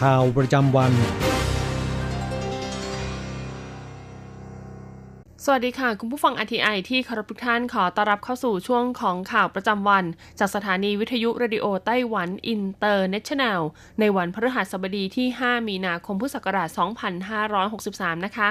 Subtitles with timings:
[0.00, 0.92] ข่าวประจำวัน
[5.44, 10.04] สวัสดีค่ะ คุณผู้ฟัง RTI ที่เคารพทุกท่านขอต้อนรับเข้าสู่ช่วงของข่าวประจำวัน
[10.38, 13.60] จากสถานีวิทยุ Radio Taiwan International
[14.00, 16.68] ในวันพฤหัสบดีที่ 5 มีนาคมพุทธศักราช
[17.46, 18.48] 2563 นะคะ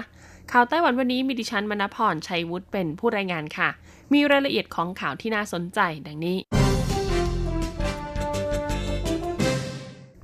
[0.51, 3.69] ข่าวไต้หวันวันนี้มีดิฉันมณพรชัยวุฒิเป็นผู้รายงานค่ะ
[4.13, 6.37] มีรายละเอียดของข่าวที่น่าสนใจดังนี้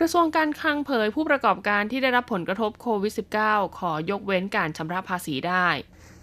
[0.06, 3.14] ระทรวงการคลังเผยผู้ประกอบการที่ได้รับผลกระทบโควิด
[3.46, 5.68] -19 ขอยกเว้นการชำระภาษีได้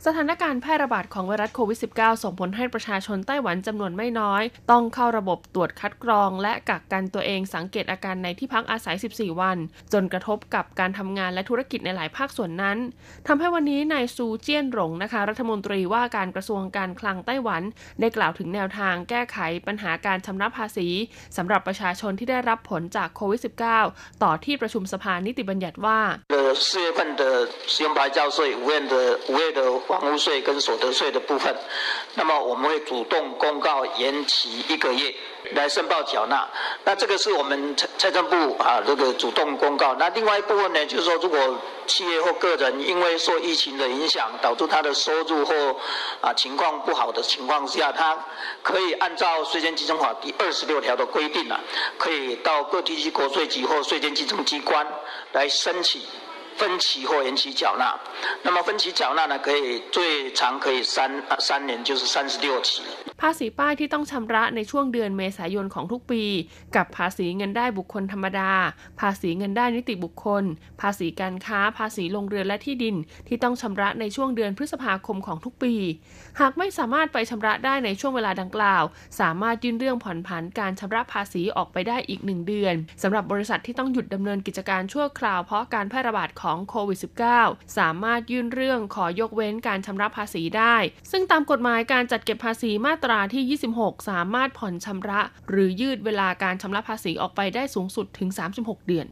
[0.07, 9.59] สถานการณ์แพร่ระบาดของไวรัสโควิด -19 ส่งผลให้ประชาชนไต้หวันจำนวนไม่น้อย ต้องเข้าระบบตรวจคัดกรอง และกักกันตัวเองสังเกตอาการในที่พักอาศัย 14 วัน
[9.93, 12.79] จนกระทบกับการทำงานและธุรกิจในหลายภาคส่วนนั้น
[13.27, 17.63] ทำให้วันนี้นายซูเจี้ยนหลงนะคะ รัฐมนตรีว่าการกระทรวงการคลังไต้หวัน
[18.01, 20.89] ได้กล่าวถึงแนวทางแก้ไขปัญหาการชำระภาษี
[21.37, 23.41] สำหรับประชาชนที่ได้รับผลจากโควิด
[23.83, 26.01] -19 ต่อที่ประชุมสภานิติบัญญัติว่า
[29.93, 31.55] 房屋税跟所得税的部分，
[32.15, 35.15] 那么我们会主动公告延期一个月
[35.53, 36.49] 来申报缴纳。
[36.83, 39.95] 那这个是我们财财政部啊这个主动公告。
[39.97, 45.55] 那另外一部分呢，就是说如果企业或个人因为受疫情的影响，导致他的收入或
[46.23, 48.19] 啊情况不好的情况下，他
[48.63, 51.61] 可以按照税捐稽征法第二十六条的规定啊，
[51.99, 54.87] 可以到各地区国税局或税捐稽征机关
[55.33, 56.01] 来申请。
[56.60, 57.84] 分期或延期缴纳，
[58.44, 60.96] 那么分期缴纳呢，可以最长可以三
[61.30, 62.82] 啊三年，就是三十六期。
[63.22, 66.24] ภาษีป้ายที่ต้องชำระในช่วงเดือนเมษายนของทุกปี
[66.76, 68.52] กับภาษีเงินได้บุคคลธรรมดา
[69.00, 70.44] ภาษีเงินได้นิติบุคคล
[70.82, 72.96] ภาษีการค้า ภาษีลงเรือนและที่ดิน
[73.28, 75.74] ที่ต้องชำระในช่วงเดือนพฤษภาคมของทุกปี
[76.41, 78.85] หากไม่สามารถไปชำระได้ในช่วงเวลาดังกล่าว
[79.21, 86.99] สามารถยื่นเรื่องผ่อนผันการชำระภาษีออกไปได้อีกหนึ่งเดือนสำหรับบริษัทที่ต้องหยุดดำเนินกิจการชั่วคราวเพราะการแพร่ระบาดของโควิด
[87.39, 90.77] -19 สามารถยื่นเรื่องขอยกเว้นการชำระภาษีได้
[91.11, 95.21] ซึ่งตามกฎหมายการจัดเก็บภาษีมาตราที่ 26 สามารถผ่อนชำระ
[95.51, 98.29] หรือยืดเวลาการชำระภาษีออกไปได้สูงสุดถึง
[98.59, 99.09] 36 เดือน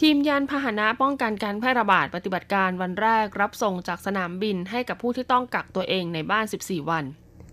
[0.00, 7.04] ทีมยานพาหนะป้องกันการแพร่ระบาดปฏิบัติการวันแรกรับส่งจากสนามบินให้กับผู้ที่ต้องกักตัวเองในบ้าน 14 วัน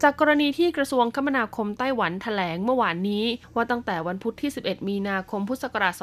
[0.03, 5.93] จากกรณีที่กระทรวงคมนาคมไต้หวันแถลงเมื่อวานนี้ ว่าตั้งแต่วันพุธที่ 11 มีนาคมพุทธศักราช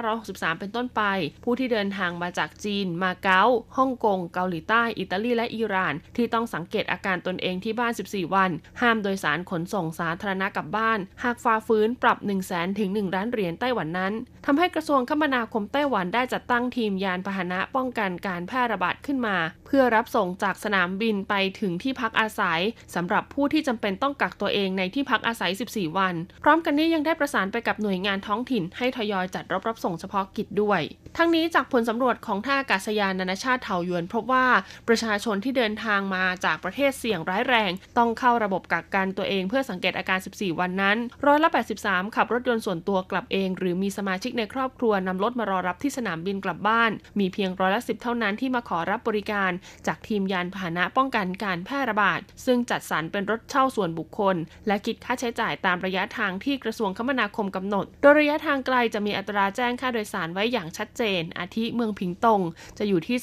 [0.00, 1.02] 2563 เป็นต้นไป
[1.44, 3.44] ผู้ที่เดินทางมาจากจีน มาเก๊า
[3.76, 14.12] ฮ่องกง เกาหลีใต้ อิตาลีและอิหร่าน ที่ต้องสังเกตอาการตนเองที่บ้าน 14 วัน ห้ามโดยสารขนส่งสาธารณะกลับบ้าน หากฝ่าฝืนปรับ 1 0 0 0 0แถึง1ล้านเหรียญไต้หวันนั้น
[14.46, 19.36] ทำให้กระทรวงคมนาคมไต้หวันได้จัดตั้งทีมยานพาหนะป้องกันการแพร่ระบาดขึ้นมา
[19.66, 22.60] เพื่อรับส่งจากสนามบินไปถึงที่พักอาศัย
[22.94, 30.80] สำหรับผผู้ที่จำเป็นต้องกักตัวเองในที่พักอาศัย 14 วัน พร้อมกันนี้ยังได้ประสานไปกับหน่วยงานท้องถิ่นให้ทยอยจัดรถรับส่งเฉพาะกิจด้วย
[31.16, 34.46] ทั้งนี้จากผลสำรวจของท่าอากาศยานนานาชาติเถาหยวน พบว่า
[34.88, 41.48] ประชาชนที่เดินทางมาจากประเทศเสี่ยงร้ายแรง ต้องเข้าระบบกักกันตัวเองเพื่อสังเกตอาการ 14 วันนั้นร้อยละ
[41.82, 49.50] 83 ขับรถยนต์ส่วนตัวกลับเอง หรือมีสมาชิกในครอบครัวนำรถมารอรับที่สนามบินกลับบ้าน มีเพียงร้อยละ 10 เท่านั้นที่มาขอรับบริการ
[49.86, 54.36] จากทีมยานพาหนะป้องกันการแพร่ระบาด ซึ่งจัดสรรเป็นรถเช่าส่วนบุคคล
[54.66, 62.40] และคิดค่าใช้จ่ายตามระยะทางที่กระทรวงคมนาคมกำหนด โดยระยะทางไกลจะมีอัตราแจ้งค่าโดยสารไว้อย่างชัดเจน อาทิเมืองผิงตง
[62.78, 63.16] จะอยู่ที่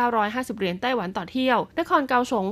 [0.00, 2.46] 2,950 เหรียญไต้หวันต่อเที่ยว นครเกาสง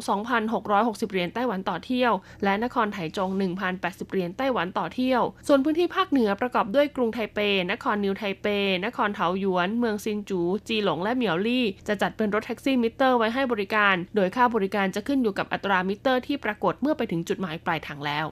[0.52, 2.12] 2,660 เหรียญไต้หวันต่อเที่ยว
[2.44, 3.30] และนครไถจง
[3.70, 7.38] 1,080 เหรียญไต้หวันต่อเที่ยว ส่วนพื้นที่ภาคเหนือประกอบด้วยกรุงไทเป
[7.72, 8.46] นครนิวไทเป
[8.84, 18.26] นครเถาหยวน เมืองซินจู จีหลงและเหมียวลี่ จะจัดเป็นรถแท็กซี่มิเตอร์ไว้ให้บริการ โดยค่าบริการจะขึ้นอยู่กับอัตรามิเตอร์ที่ปรากฏเมื่อไปถึงจุดหมายปลายทางแล้ว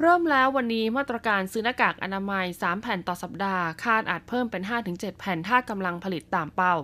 [0.00, 6.74] เริ่มแล้ววันนี้มาตรการซื้อหน้ากากอนามัย 3 แผ่นต่อสัปดาห์ คาดอาจเพิ่มเป็น 5-7 แผ่นถ้ากำลังผลิตตามเป้า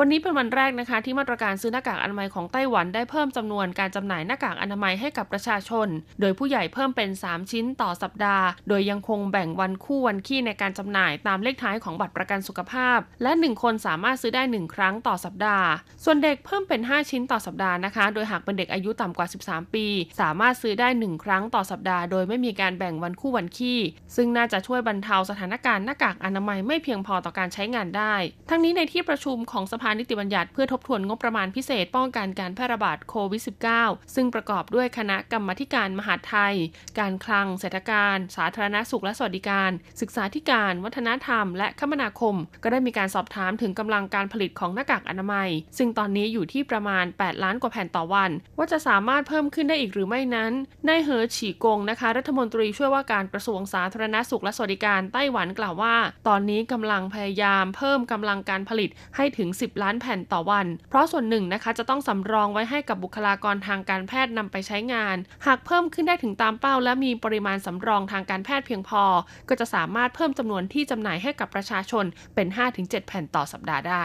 [0.00, 5.88] วันนี้เป็นวันแรกนะคะที่มาตรการซื้อหน้ากากอนามัยของไต้หวันได้เพิ่มจำนวนการจำหน่ายหน้ากากอนามัยให้กับประชาชน
[6.20, 15.68] โดยผู้ใหญ่เพิ่มเป็น 3 ชิ้นต่อสัปดาห์ โดยยังคงแบ่งวันคู่วันขี้ในการจำหน่ายตามเลขท้ายของบัตรประกันสุขภาพ และ 1 คนสามารถซื้อได้ 1 ครั้งต่อสัปดาห์
[16.04, 19.86] ส่วนเด็กเพิ่มเป็น 5 ชิ้นต่อสัปดาห์นะคะ โดยหากเป็นเด็กอายุต่ำกว่า 13 ปี
[20.20, 23.80] สามารถซื้อได้ 1 ครั้งต่อสัปดาห์ โดยไม่มีการแบ่งวันคู่วันขี้
[24.16, 28.14] ซึ่งน่าจะช่วยบรรเทาสถานการณ์หน้ากากอนามัยไม่เพียงพอต่อการใช้งานได้
[28.48, 33.42] ทั้งนี้ในที่ประชุมของสภาานิติบัญญัติเพื่อทบทวนงบประมาณพิเศษป้องกันการแพร่ระบาดโควิด
[33.78, 36.54] -19 ซึ่งประกอบด้วยคณะกรรมการมหาดไทย
[36.98, 45.48] การคลัง เศรษฐการ สาธารณสุขและสวัสดิการ ศึกษาธิการ วัฒนธรรม และคมนาคม ก็ได้มีการสอบถามถึงกำลังการผลิตของหน้ากากอนามัย
[45.78, 50.52] ซึ่งตอนนี้อยู่ที่ประมาณ 8 ล้านกว่าแผ่นต่อวัน ว่าจะสามารถเพิ่มขึ้นได้อีกหรือไม่นั้น
[50.88, 55.96] นายเหอฉีกงนะคะ รัฐมนตรีช่วยว่าการกระทรวงสาธารณสุขและสวัสดิการไต้หวันกล่าวว่า
[56.28, 69.04] ตอนนี้กำลังพยายามเพิ่มกำลังการผลิตให้ถึง 10ล้านแผ่นต่อวัน เพราะส่วนหนึ่งนะคะจะต้องสำรองไว้ให้กับบุคลากรทางการแพทย์นำไปใช้งาน หากเพิ่มขึ้นได้ถึงตามเป้า และมีปริมาณสำรองทางการแพทย์เพียงพอ
[69.48, 72.46] ก็จะสามารถเพิ่มจำนวนที่จำหน่ายให้กับประชาชนเป็น
[72.78, 74.04] 5-7 แผ่นต่อสัปดาห์ได้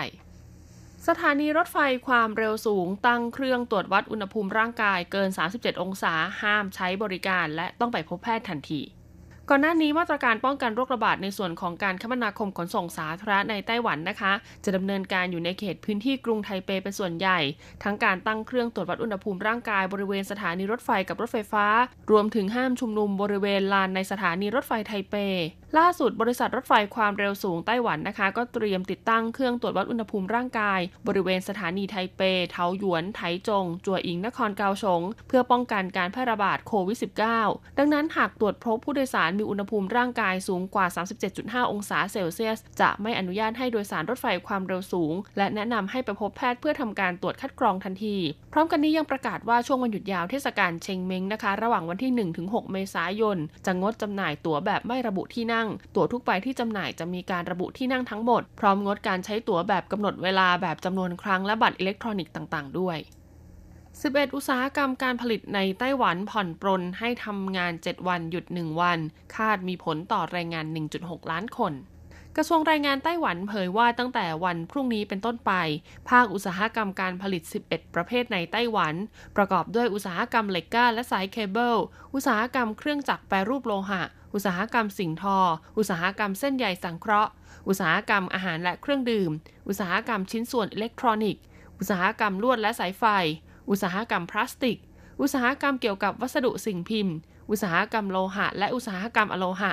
[1.07, 1.77] สถานีรถไฟ
[2.07, 8.81] ความเร็วสูงตั้งเครื่องตรวจวัดอุณหภูมิร่างกายเกิน 37 องศาห้ามใช้บริการ และต้องไปพบแพทย์ทันที
[9.53, 14.31] ก่อนหน้านี้มาตรการป้องกันโรคระบาดในส่วนของการคมนาคมขนส่งสาธารณะในไต้หวันนะคะ
[14.63, 17.39] จะดำเนินการอยู่ในเขตพื้นที่กรุงไทเปเป็นส่วนใหญ่
[17.83, 21.65] ทั้งการตั้งเครื่องตรวจวัดอุณหภูมิร่างกายบริเวณสถานีรถไฟกับรถไฟฟ้า
[22.11, 25.15] รวมถึงห้ามชุมนุมบริเวณลานในสถานีรถไฟไทเป
[25.79, 32.21] ล่าสุดบริษัทรถไฟความเร็วสูงไต้หวันนะคะ ก็เตรียมติดตั้งเครื่องตรวจวัดอุณหภูมิร่างกาย บริเวณสถานีไทเป
[32.51, 36.97] เทาหยวน ไถจง จัวอิง นครเกาสงเพื่อป้องกันการแพร่ระบาดโควิด
[37.37, 40.85] -19 ดังนั้นหากตรวจพบผู้โดยสารมีอุณหภูมิร่างกายสูงกว่า
[41.29, 48.17] 37.5 องศาเซลเซียส จะไม่อนุญาตให้โดยสารรถไฟความเร็วสูง และแนะนำให้ไปพบแพทย์เพื่อทำการตรวจคัดกรองทันที
[48.53, 52.11] พร้อมกันนี้ยังประกาศว่าช่วงวันหยุดยาวเทศกาลเชงเม้งนะคะ ระหว่างวันที่
[52.43, 55.60] 1-6 เมษายน จะงดจำหน่ายตั๋วแบบไม่ระบุที่นั่ง
[55.95, 62.97] ตั๋วทุกใบที่จำหน่ายจะมีการระบุที่นั่งทั้งหมด พร้อมงดการใช้ตั๋วแบบกำหนดเวลาแบบจำนวนครั้งและบัตรอิเล็กทรอนิกส์ต่าง ๆ ด้วย
[63.91, 68.99] 11 อุตสาหกรรมการผลิตในไต้หวันผ่อนปรนให้ทำงาน 7 วันหยุด 1 วัน
[69.35, 70.65] คาดมีผลต่อแรงงาน
[70.99, 71.73] 1.6 ล้านคน
[72.37, 75.51] กระทรวงแรงงานไต้หวันเผยว่าตั้งแต่วันพรุ่งนี้เป็นต้นไป
[76.09, 78.93] ภาคอุตสาหกรรมการผลิต 11 ประเภทในไต้หวัน
[79.37, 81.77] ประกอบด้วยอุตสาหกรรมเหล็กก้าและสายเคเบิล
[82.13, 85.37] อุตสาหกรรมเครื่องจักรแปรรูปโลหะ อุตสาหกรรมสิ่งทอ
[85.77, 87.31] อุตสาหกรรมเส้นใยสังเคราะห์
[87.67, 89.31] อุตสาหกรรมอาหารและเครื่องดื่ม
[89.67, 91.43] อุตสาหกรรมชิ้นส่วนอิเล็กทรอนิกส์
[91.77, 93.03] อุตสาหกรรมลวดและสายไฟ
[93.69, 94.77] อุตสาหกรรมพลาสติก
[95.21, 97.15] อุตสาหกรรมเกี่ยวกับวัสดุสิ่งพิมพ์
[97.49, 99.71] อุตสาหกรรมโลหะ และอุตสาหกรรมอโลหะ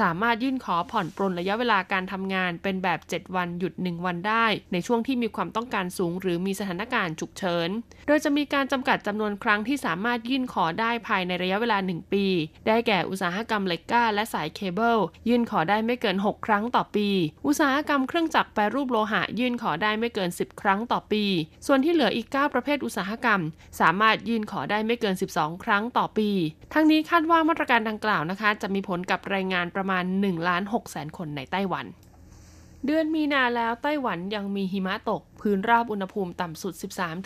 [0.00, 7.68] สามารถยื่นขอผ่อนปรนระยะเวลาการทำงานเป็นแบบ 7 วันหยุด 1 วันได้ ในช่วงที่มีความต้องการสูง หรือมีสถานการณ์ฉุกเฉิน
[8.06, 12.26] โดยจะมีการจำกัดจำนวนครั้งที่สามารถยื่นขอได้ภายในระยะเวลา 1 ปี
[12.66, 14.98] ได้แก่อุตสาหกรรมเหล็กก้า และสายเคเบิล
[15.28, 17.08] ยื่นขอได้ไม่เกิน 6 ครั้งต่อปี
[17.46, 21.24] อุตสาหกรรมเครื่องจักรแปรรูปโลหะยื่นขอได้ไม่เกิน 10 ครั้งต่อปี
[21.66, 23.40] ส่วนที่เหลืออีก 9 ประเภทอุตสาหกรรม
[23.80, 26.30] สามารถยื่นขอได้ไม่เกิน 12 ครั้งต่อปี
[26.74, 31.86] ทั้งนี้คาดว่ามาตรการดังกล่าวนะคะ จะมีผลกับแรงงานประมาณ1ล้าน6แสนคนในไต้หวัน
[32.86, 36.74] เดือนมีนาแล้วไต้หวันยังมีหิมะตก พื้นราบอุณหภูมิต่ำสุด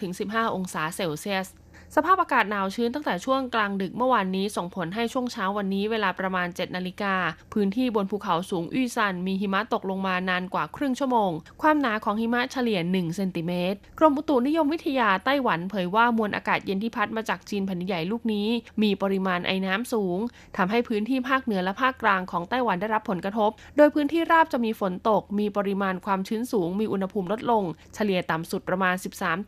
[0.00, 1.49] 13-15 องศาเซลเซียส
[1.97, 7.14] สภาพอากาศหนาวชื้นตั้งแต่ช่วงกลางดึกเมื่อวานนี้ส่งผลให้ช่วงเช้าวันนี้เวลาประมาณ 7 นาฬิกา
[7.52, 11.30] พื้นที่บนภูเขาสูงอี้ซัน มีหิมะตกลงมานานกว่าครึ่งชั่วโมง
[11.62, 18.49] ความหนาของหิมะเฉลี่ย 1 เซนติเมตร กรมอุตุนิยมวิทยาไต้หวันเผยว่ามวลอากาศเย็นที่พัดมาจากจีนแผ่นใหญ่ลูกนี้
[18.83, 20.18] มีปริมาณไอ้น้ำสูง
[20.57, 27.64] ทำให้พื้นที่ภาคเหนือและภาคกลางของไต้หวันได้รับผลกระทบ โดยพื้นที่ราบจะมีฝนตก มีปริมาณความชื้นสูง มีอุณหภูมิลดลง
[27.95, 28.95] เฉลี่ยต่ำสุดประมาณ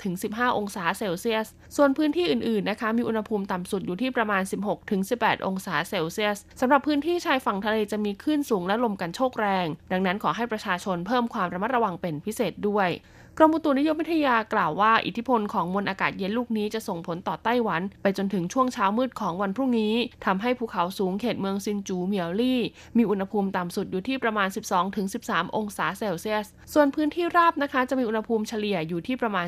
[0.02, 1.46] 13-15 องศาเซลเซียส
[1.78, 4.42] ส่วนพื้นที่อื่นๆนะคะมีอุณหภูมิต่ำสุดอยู่ที่ประมาณ
[4.94, 12.88] 16-18 องศาเซลเซียสสำหรับพื้นที่ชายฝั่งทะเลจะมีคลื่นสูงและลมกันโชกแรง ดังนั้นขอให้ประชาชนเพิ่มความระมัดระวังเป็นพิเศษด้วย
[13.40, 19.94] รมอุตุนิยมวิทยากล่าวว่าอิทธิพลของมวลอากาศเย็นลูกนี้จะส่งผลต่อไต้หวัน ไปจนถึงช่วงเช้ามืดของวันพรุ่งนี้
[20.26, 22.60] ทำให้ภูเขาสูงเขตเมืองซินจูเหมียวลี่
[22.96, 24.48] มีอุณหภูมิต่ำสุดอยู่ที่ประมาณ
[25.02, 29.46] 12-13 องศาเซลเซียส ส่วนพื้นที่ราบนะคะจะมีอุณหภูมิเฉลี่ยอยู่ที่ประมาณ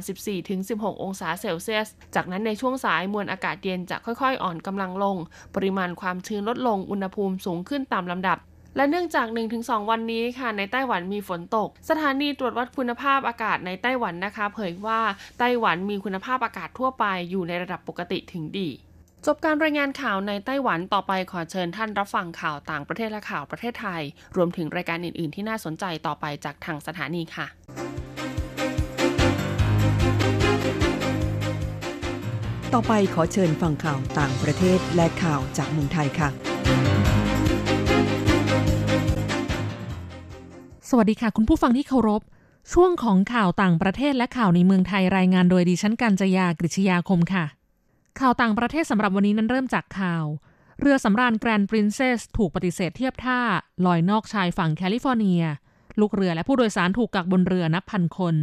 [0.51, 5.17] 14-16 องศาเซลเซียส จากนั้นในช่วงสายมวลอากาศเย็นจะค่อยๆ อ่อนกำลังลง
[5.55, 8.39] ปริมาณความชื้นลดลงอุณหภูมิสูงขึ้นตามลำดับ
[8.77, 9.27] และเนื่องจาก
[9.59, 15.01] 1-2 วันนี้ค่ะในไต้หวันมีฝนตก สถานีตรวจวัดคุณภาพอากาศในไต้หวันนะคะ เผยว่า
[15.39, 18.69] ไต้หวันมีคุณภาพอากาศทั่วไปอยู่ในระดับปกติถึงดี
[19.27, 24.03] จบการรายงานข่าวในไต้หวันต่อไปขอเชิญท่านรับฟังข่าวต่างประเทศและข่าวประเทศไทย
[24.37, 27.47] รวมถึงรายการอื่น ๆ ที่น่าสนใจต่อไปจากทางสถานีค่ะ
[32.75, 37.12] ต่อไปขอเชิญฟังข่าวต่างประเทศและข่าวจากเมืองไทยค่ะ
[40.95, 42.23] สวัสดีค่ะ คุณผู้ฟังที่เคารพ
[42.73, 47.45] ช่วงของข่าวต่างประเทศและข่าวในเมืองไทยรายงานโดยดิฉันกัญจยากริชยาคมค่ะ
[48.21, 50.25] ข่าวต่างประเทศสำหรับวันนี้นั้นเริ่มจากข่าว
[50.81, 53.41] เรือสำราญแกรนด์ปรินเซสถูกปฏิเสธเทียบท่า
[53.87, 55.43] ลอยนอกชายฝั่งแคลิฟอร์เนีย
[56.01, 58.37] ลูกเรือและผู้โดยสารถูกกักบนเรือนับพันคน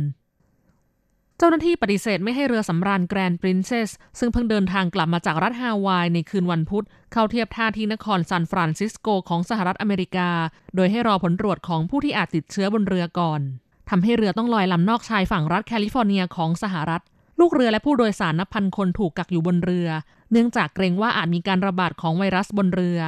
[1.42, 10.30] เจ้าหน้าที่ปฏิเสธไม่ให้เรือสำราญแกรนด์ปรินเซสซึ่งเพิ่งเดินทางกลับมาจากรัฐฮาวายในคืนวันพุธ เข้าเทียบท่าที่นครซานฟรานซิสโกของสหรัฐอเมริกา
[10.76, 13.42] โดยให้รอผลตรวจของผู้ที่อาจติดเชื้อบนเรือก่อน
[13.90, 17.02] ทำให้เรือต้องลอยลำนอกชายฝั่งรัฐแคลิฟอร์เนียของสหรัฐ
[17.40, 19.88] ลูกเรือและผู้โดยสารนับพันคนถูกกักอยู่บนเรือ
[20.32, 23.00] เนื่องจากเกรงว่าอาจมีการระบาดของไวรัสบนเรือ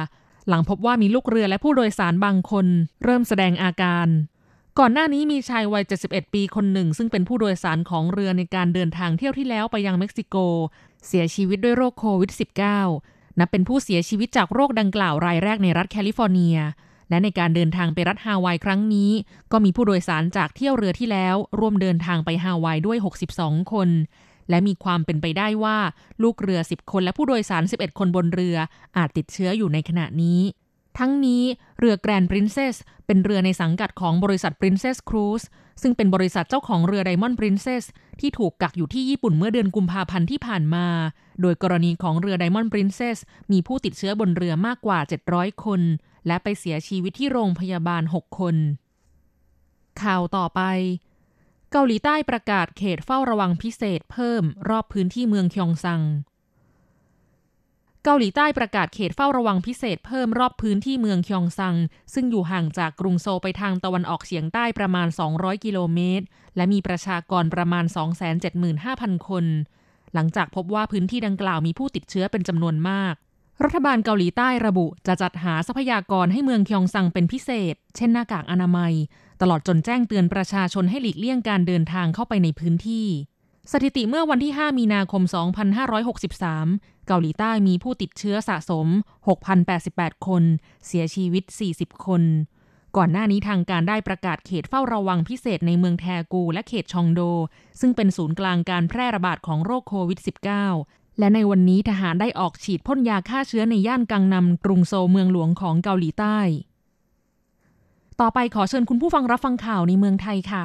[0.48, 2.66] หลังพบว่ามีลูกเรือและผู้โดยสารบางคน
[3.04, 4.08] เริ่มแสดงอาการ
[4.78, 10.36] ก่อนหน้านี้มีชายวัย 71 ปีคนหนึ่ง ซึ่งเป็นผู้โดยสารของเรือในการเดินทางเที่ยวที่แล้วไปยังเม็กซิโก
[11.06, 12.30] เสียชีวิตด้วยโรคโควิด
[12.84, 16.56] -19 นับเป็นผู้เสียชีวิตจากโรคดังกล่าวรายแรกในรัฐแคลิฟอร์เนีย
[17.08, 19.10] และในการเดินทางไปรัฐฮาวายครั้งนี้
[19.52, 22.98] ก็มีผู้โดยสารจากเที่ยวเรือที่แล้ว ร่วมเดินทางไปฮาวายด้วย
[23.34, 23.88] 62 คน
[24.50, 25.78] และมีความเป็นไปได้ว่า
[26.22, 28.56] ลูกเรือ 10 คนและผู้โดยสาร 11 คนบนเรือ
[28.96, 30.40] อาจติดเชื้ออยู่ในขณะนี้
[30.98, 31.42] ทั้งนี้
[31.78, 35.46] เรือแกรนด์ปรินเซสเป็นเรือในสังกัดของบริษัท Princess Cruise
[35.82, 37.84] ซึ่งเป็นบริษัทเจ้าของเรือ Diamond Princess
[38.20, 40.86] ที่ถูกกักอยู่ที่ญี่ปุ่นเมื่อเดือนกุมภาพันธ์ที่ผ่านมา
[41.40, 43.18] โดยกรณีของเรือ Diamond Princess
[43.52, 44.98] มีผู้ติดเชื้อบนเรือมากกว่า
[45.30, 45.80] 700 คน
[46.26, 48.56] และไปเสียชีวิตที่โรงพยาบาล 6 คน
[50.02, 50.60] ข่าวต่อไป
[51.70, 56.02] เกาหลีใต้ประกาศเขตเฝ้าระวังพิเศษเพิ่มรอบพื้นที่เมืองคยองซัง
[58.06, 61.76] เกาหลีใต้ประกาศเขตเฝ้าระวังพิเศษเพิ่มรอบพื้นที่เมืองคยองซัง
[62.14, 66.24] ซึ่งอยู่ห่างจากกรุงโซลไปทางตะวันออกเฉียงใต้ประมาณ 200 กิโลเมตร
[66.56, 67.84] และมีประชากรประมาณ
[68.60, 69.44] 275,000 คน
[70.14, 73.14] หลังจากพบว่าพื้นที่ดังกล่าวมีผู้ติดเชื้อเป็นจำนวนมาก
[73.64, 78.92] รัฐบาลเกาหลีใต้ระบุจะจัดหาทรัพยากรให้เมืองคยองซังเป็นพิเศษ เช่นหน้ากากอนามัย
[79.40, 83.06] ตลอดจนแจ้งเตือนประชาชนให้หลีกเลี่ยงการเดินทางเข้าไปในพื้นที่
[83.70, 85.22] สถิติเมื่อวันที่ 5 มีนาคม
[86.14, 88.86] 2563 เกาหลีใต้มีผู้ติดเชื้อสะสม
[89.56, 90.42] 6,088 คน
[90.86, 92.22] เสียชีวิต 40 คน
[92.96, 97.20] ก่อนหน้านี้ทางการได้ประกาศเขตเฝ้าระวังพิเศษในเมืองแทกูและเขตชองโด
[97.80, 100.20] ซึ่งเป็นศูนย์กลางการแพร่ระบาดของโรคโควิด
[100.68, 106.38] -19 และในวันนี้ทหารได้ออกฉีดพ่นยาฆ่าเชื้อในย่านกังนำกรุงโซลเมืองหลวงของเกาหลีใต้
[108.20, 110.64] ต่อไปขอเชิญคุณผู้ฟังรับฟังข่าวในเมืองไทยค่ะ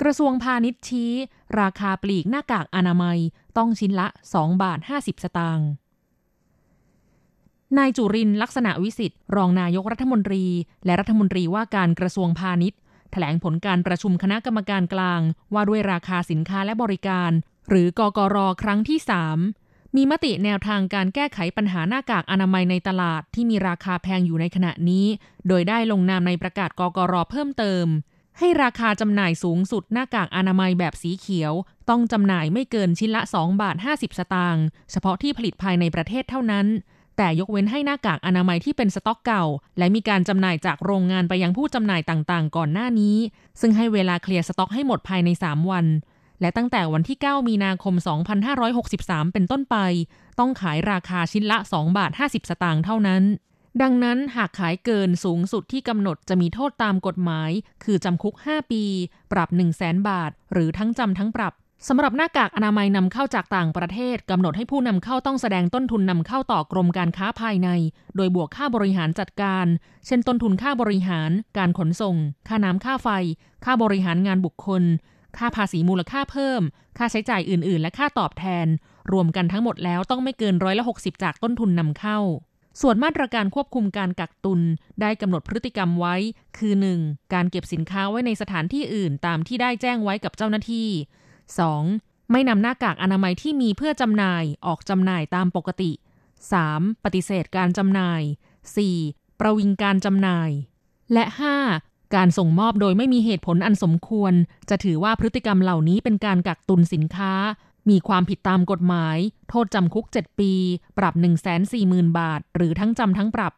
[0.00, 1.12] กระทรวงพาณิชย์ชี้
[1.60, 3.18] ราคาปลีกหน้ากากอนามัย
[3.58, 5.68] ต้องชิ้นละ 2 บาท 50 สตางค์
[7.78, 10.44] นายจุรินลักษณะวิสิทธิ์ รองนายกรัฐมนตรี
[10.84, 12.78] และรัฐมนตรีว่าการกระทรวงพาณิชย์
[13.12, 15.20] แถลงผลการประชุมคณะกรรมการกลาง
[15.54, 17.30] ว่าด้วยราคาสินค้าและบริการ
[17.68, 18.98] หรือกกรครั้งที่
[19.46, 25.06] 3 มีมติแนวทางการแก้ไขปัญหาหน้ากากอนามัยในตลาดที่มีราคาแพงอยู่ในขณะนี้
[25.48, 27.86] โดยได้ลงนามในประกาศกกรเพิ่มเติม
[28.38, 31.52] ให้ราคาจำหน่ายสูงสุดหน้ากากอนามัยแบบสีเขียว
[31.90, 36.66] ต้องจำหน่ายไม่เกินชิ้นละ 2 บาท 50 สตางค์เฉพาะที่ผลิตภายในประเทศเท่านั้น
[37.16, 39.44] แต่ยกเว้นให้หน้ากากอนามัยที่เป็นสต็อกเก่า
[39.78, 43.16] และมีการจำหน่ายจากโรงงานไปยังผู้จำหน่ายต่างๆ ก่อนหน้านี้
[43.60, 45.86] ซึ่งให้เวลาเคลียร์สต็อกให้หมดภายใน 3 วัน
[46.40, 47.94] และตั้งแต่วันที่ 9 มีนาคม
[48.64, 49.76] 2563 เป็นต้นไป
[50.38, 53.22] ต้องขายราคาชิ้นละ 2 บาท 50 สตางค์เท่านั้น
[53.82, 57.50] ดังนั้นหากขายเกินสูงสุดที่กำหนดจะมีโทษตามกฎหมาย
[57.84, 58.84] คือจำคุก 5 ปี
[59.32, 61.54] ปรับ 1 0 0 0 0แบาท หรือทั้งจำทั้งปรับ
[61.88, 67.68] สำหรับหน้ากากอนามัยนำเข้าจากต่างประเทศกำหนดให้ผู้นำเข้าต้องแสดงต้นทุนนำเข้าต่อกรมการค้าภายใน
[68.16, 69.66] โดยบวกค่าบริหารจัดการ
[70.06, 72.16] เช่นต้นทุนค่าบริหาร การขนส่ง
[72.48, 73.08] ค่าน้ำค่าไฟ
[73.64, 74.82] ค่าบริหารงานบุคคล
[75.38, 76.62] ค่าภาษีมูลค่าเพิ่ม
[76.98, 78.66] ค่าใช้จ่ายอื่น ๆ และค่าตอบแทน
[79.12, 82.18] รวมกันทั้งหมดแล้วต้องไม่เกินร้อยละ60 จากต้นทุนนำเข้า
[82.80, 84.60] ส่วนมาตรการควบคุมการกักตุน
[85.00, 86.16] ได้กำหนดพฤติกรรมไว้
[86.58, 86.72] คือ
[87.02, 87.32] 1.
[87.34, 90.88] การเก็บสินค้าไว้ในสถานที่อื่นตามที่ได้แจ้งไว้กับเจ้าหน้าที่
[91.58, 92.30] 2.
[92.32, 95.90] ไม่นำหน้ากากอนามัยที่มีเพื่อจำหน่ายออกจำหน่ายตามปกติ
[96.48, 97.04] 3.
[97.04, 98.22] ปฏิเสธการจำหน่าย
[98.80, 99.40] 4.
[99.40, 100.50] ประวิงการจำหน่าย
[101.12, 101.24] และ
[101.70, 102.14] 5.
[102.14, 104.32] การส่งมอบโดยไม่มีเหตุผลอันสมควร
[104.70, 107.32] จะถือว่าพฤติกรรมเหล่านี้เป็นการกักตุนสินค้า
[107.88, 109.18] มีความผิดตามกฎหมาย
[109.50, 110.52] โทษจำคุก 7 ปี
[110.98, 111.14] ปรับ
[111.66, 113.52] 140,000 บาท หรือทั้งจำทั้งปรับ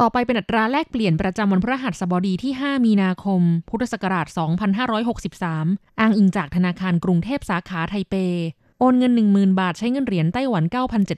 [0.00, 4.26] ต่อไปเป็นอัตราแลกเปลี่ยนประจำวันพฤหัสบดีที่ 5 มีนาคม พุทธศักราช
[5.12, 8.14] 2563 อ้างอิงจากธนาคารกรุงเทพสาขาไทเป
[8.78, 10.64] โอนเงิน 10,000 บาทใช้เงินเหรียญไต้หวัน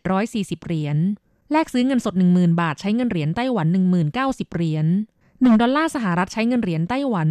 [0.07, 0.97] 9,740 เหรียญ
[1.53, 3.67] แลกซื้อเงินสด 10,000 บาทใช้เงินเหรียญไต้หวัน
[4.13, 4.87] 1,090 เหรียญ
[5.25, 7.29] 1ดอลลาร์สหรัฐใช้เงินเหรียญไต้หวัน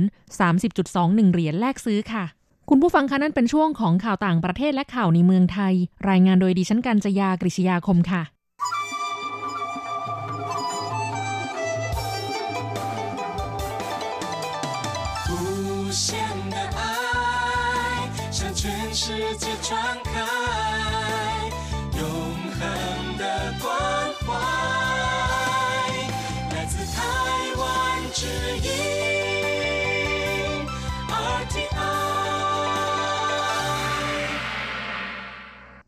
[0.65, 2.25] 30.21 เหรียญแลกซื้อค่ะ
[2.69, 5.74] คุณผู้ฟังคะนั่นเป็นช่วงของข่าวต่างประเทศและข่าวในเมืองไทย
[6.10, 8.34] รายงานโดยดิฉันกัญจยากริชยาคมค่ะ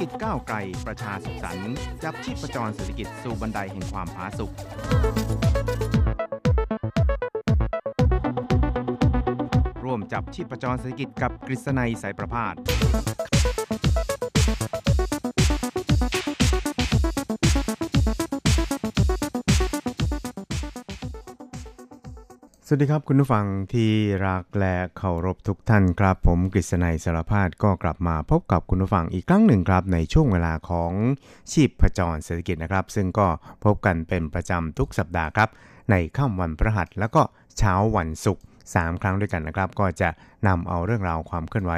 [0.00, 4.50] กิจก้าวไกลประชาสุขสันต์จับชีพประจรเศรษฐกิจสู่บันไดแห่งความผาสุก
[9.84, 12.54] ร่วมจับชีพประจรเศรษฐกิจกับกฤษณัยสายประพาส
[22.72, 23.90] สวัสดีครับคุณผู้ฟังที่
[24.26, 30.92] รักและเคารพทุกท่านครับ ผมกฤษณัยสารพาดก็กลับมาพบกับคุณผู้ฟังอีกครั้งหนึ่งครับในช่วงเวลาของ
[31.52, 33.26] ชีพประจรเศรษฐกิจนะครับ ซึ่งก็
[33.64, 35.48] พบกันเป็นประจำทุกสัปดาห์ครับ
[35.90, 37.22] ในค่ำวันพฤหัสแล้วก็
[37.58, 38.42] เช้าวันศุกร์
[38.74, 40.08] 3 ครั้งด้วยกันนะครับ ก็จะ
[40.48, 41.72] นำเอาเรื่องราวความเคลื่อนไหว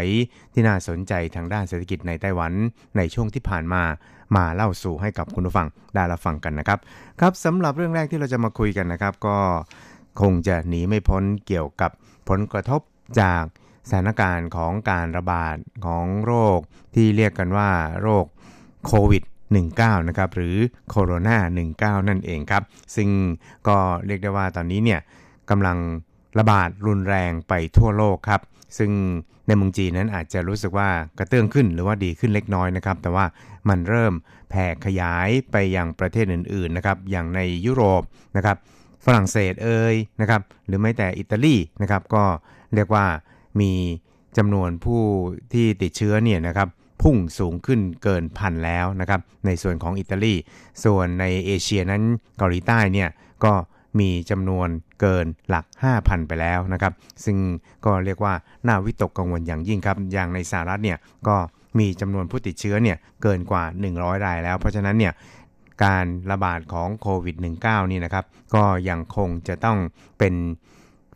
[0.53, 2.53] ที่น่าสนใจทางด้านเศรษฐกิจในไต้หวัน
[2.97, 3.83] ในช่วงที่ผ่านมา
[4.37, 6.79] มาเล่าสู่ให้กับคุณผู้ฟังได้รับฟังกันนะครับ
[7.21, 9.37] ครับสำหรับเรื่องแรกที่เราจะมาคุยกันนะครับ ก็
[10.21, 11.90] คงจะหนีไม่พ้นเกี่ยวกับ
[12.28, 12.81] ผลกระทบ
[13.21, 13.45] จาก
[13.88, 16.59] สถานการณ์ของการระบาดของโรค
[16.95, 17.71] ที่เรียกกันว่า
[18.02, 18.25] โรค
[18.87, 19.23] โควิด
[19.66, 20.57] 19นะครับหรือ
[20.90, 22.62] โคโรนา19 นั่นเองครับ
[22.97, 23.09] ซึ่ง
[23.68, 25.01] ก็เรียกได้ว่าตอนนี้เนี่ย
[25.51, 25.79] กำลัง
[26.38, 28.40] ระบาดรุนแรงไปทั่วโลกครับ
[28.79, 28.90] ซึ่ง
[29.46, 33.25] ในเมืองจีนนั้นอาจจะรู้สึกว่ากระเตื้องขึ้นหรือว่าดีขึ้นเล็กน้อยนะครับ แต่ว่า
[33.68, 34.12] มันเริ่ม
[34.51, 38.03] แผ่ขยายไปยังประเทศอื่นๆนะครับ อย่างในยุโรป
[38.37, 38.57] นะครับ
[39.05, 42.25] ฝรั่งเศสเอ่ยนะครับ หรือแม้แต่อิตาลีนะครับก็
[42.75, 43.07] เรียกว่า
[43.61, 43.73] มี
[44.37, 45.03] จำนวนผู้
[45.53, 46.69] ที่ติดเชื้อเนี่ยนะครับ
[47.03, 50.35] พุ่งสูงขึ้นเกินพันแล้วนะครับในส่วนของอิตาลี
[50.85, 52.03] ส่วนในเอเชียนั้น
[52.38, 53.09] เกาหลีใต้เนี่ย
[53.45, 53.53] ก็
[54.01, 54.69] มีจำนวน
[55.01, 55.65] เกินหลัก
[55.97, 56.93] 5,000 ไปแล้วนะครับ
[57.25, 57.37] ซึ่ง
[57.85, 58.35] ก็เรียกว่า
[58.67, 61.37] น่าวิตกกังวลอย่างยิ่งครับ อย่างในสหรัฐเนี่ยก็
[61.79, 65.12] มีจำนวนผู้ติดเชื้อเนี่ยเกินกว่า 100 รายแล้ว เพราะฉะนั้นเนี่ย
[65.85, 69.79] การระบาดของโควิด -19 นี่นะครับ ก็ยังคงจะต้อง
[70.18, 70.35] เป็น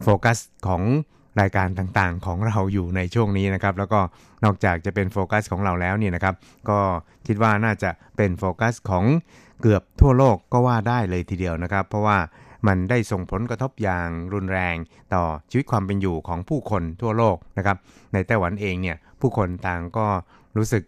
[0.03, 0.83] โฟกัสของ
[1.41, 4.01] รายการต่างๆของเราอยู่ในช่วงนี้นะครับ แล้วก็
[4.45, 6.35] นอกจากจะเป็นโฟกัสของเราแล้วเนี่ยนะครับ
[6.69, 6.79] ก็
[7.27, 9.05] คิดว่าน่าจะเป็นโฟกัสของ
[9.63, 12.19] เกือบทั่วโลกก็ว่าได้เลยทีเดียวนะครับ เพราะว่า
[12.67, 14.77] มันได้ส่งผลกระทบอย่างรุนแรง
[15.15, 17.77] ต่อชีวิตความเป็นอยู่ของผู้คนทั่วโลกนะครับ
[18.13, 20.07] ในไต้หวันเองเนี่ยผู้คนต่างก็
[20.57, 20.83] รู้สึก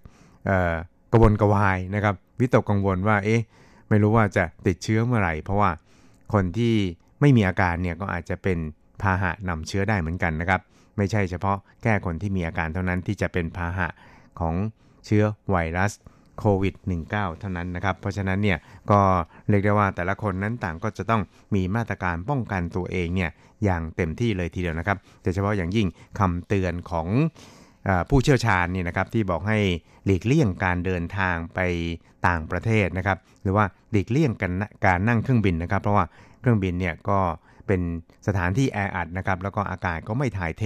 [1.13, 3.41] กระวนกระวายนะครับ วิตกกังวลว่าเอ๊ะ
[3.89, 5.71] ไม่รู้ว่าจะติดเชื้อเมื่อไหร่ เพราะว่า
[6.33, 6.75] คนที่
[7.21, 8.59] ไม่มีอาการเนี่ยก็อาจจะเป็น
[9.03, 10.61] พาหะนำเชื้อได้เหมือนกันนะครับ
[10.97, 13.89] ไม่ใช่เฉพาะแค่คนที่มีอาการเท่านั้นที่จะเป็นพาหะ
[14.41, 14.55] ของ
[15.07, 15.93] เชื้อไวรัส
[16.39, 16.75] โควิด
[17.09, 18.59] -19 เท่านั้นนะครับ เพราะฉะนั้นเนี่ย
[18.91, 19.01] ก็
[19.49, 21.23] เรียกได้ว่าแต่ละคนนั้นต่างก็จะต้อง
[21.55, 23.31] มีมาตรการป้องกันตัวเองเนี่ย
[23.65, 25.87] อย่างเต็มที่เลยทีเดียวนะครับโดยเฉพาะอย่างยิ่ง
[26.19, 27.09] คำเตือนของ
[28.11, 29.59] ผู้เชี่ยวชาญนี่นะครับที่บอกให้
[30.05, 31.61] หลีกเลี่ยงการเดินทางไป
[32.27, 34.53] ต่างประเทศนะครับหรือว่าหลีกเลี่ยงกัน
[34.87, 36.05] การนั่งเครื่องบินนะครับ เพราะว่า
[36.41, 37.21] เครื่องบินเนี่ยก็
[37.67, 37.81] เป็น
[38.27, 40.65] สถานที่แออัดนะครับแล้วก็อากาศก็ไม่ถ่ายเท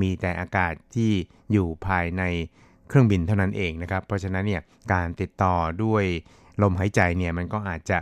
[0.00, 1.12] มีแต่อากาศที่
[1.52, 2.22] อยู่ภายใน
[2.88, 6.04] เครื่องบินเท่านั้นเองนะครับ เพราะฉะนั้นเนี่ยการติดต่อด้วย
[6.62, 7.98] ลมหายใจเนี่ยมันก็อาจจะ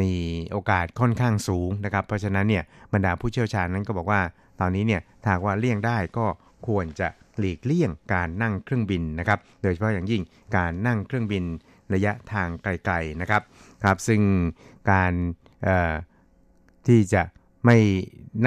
[0.00, 0.12] มี
[0.50, 4.20] โอกาสค่อนข้างสูงนะครับ เพราะฉะนั้นเนี่ยบรรดาผู้เชี่ยวชาญนั้นก็บอกว่า
[4.60, 6.26] ตอนนี้เนี่ยถ้าว่าเลี่ยงได้ก็
[6.66, 10.22] ควรจะ หลีกเลี่ยงการนั่งเครื่องบินนะครับ โดยเฉพาะอย่างยิ่ง
[10.56, 11.44] การนั่งเครื่องบิน
[11.94, 13.42] ระยะทางไกลๆนะครับ
[13.84, 14.20] ครับ ซึ่ง
[14.90, 15.12] การ
[16.86, 17.22] ที่จะ
[17.64, 17.76] ไม่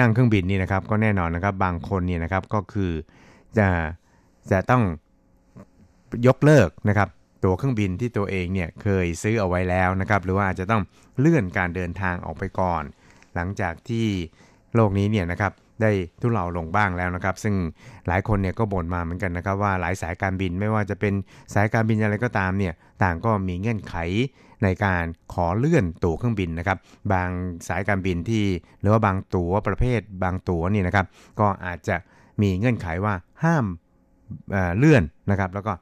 [0.00, 2.92] นั่งเครื่องบินนี่นะครับ ก็แน่นอนนะครับบางคนเนี่ยนะครับก็คือ
[3.58, 3.68] จะ
[4.50, 4.82] จะต้อง
[6.26, 7.08] ยกเลิกนะครับ
[7.44, 10.82] ตัวเครื่องบินที่ตัวเองเนี่ยเคยซื้อเอาไว้แล้วนะครับ หรือว่าอาจจะต้อง
[11.18, 12.82] เลื่อนการเดินทางออกไปก่อน
[13.34, 14.06] หลังจากที่
[14.74, 15.52] โลกนี้เนี่ยนะครับ
[15.82, 15.90] ได้
[16.22, 17.54] ทุเลาลงบ้างแล้วนะครับ ซึ่ง
[18.08, 21.14] หลายคนเนี่ยก็บ่นมาเหมือนกันนะครับ ว่าหลายสายการบินไม่ว่าจะเป็น
[21.54, 23.94] สายการบินอะไรก็ตามเนี่ยต่างก็มีเงื่อนไข
[24.62, 26.78] ในการขอเลื่อนตั๋วเครื่องบินนะครับ
[27.12, 27.28] บาง
[27.68, 28.44] สายการบินที่
[28.80, 31.06] หรือว่าบางตั๋วประเภท บางตั๋วนี่นะครับ
[31.40, 31.96] ก็อาจจะ
[32.42, 33.14] มีเงื่อนไขว่า
[33.44, 33.64] ห้าม
[34.50, 35.72] เเลื่อนนะครับ แล้วก็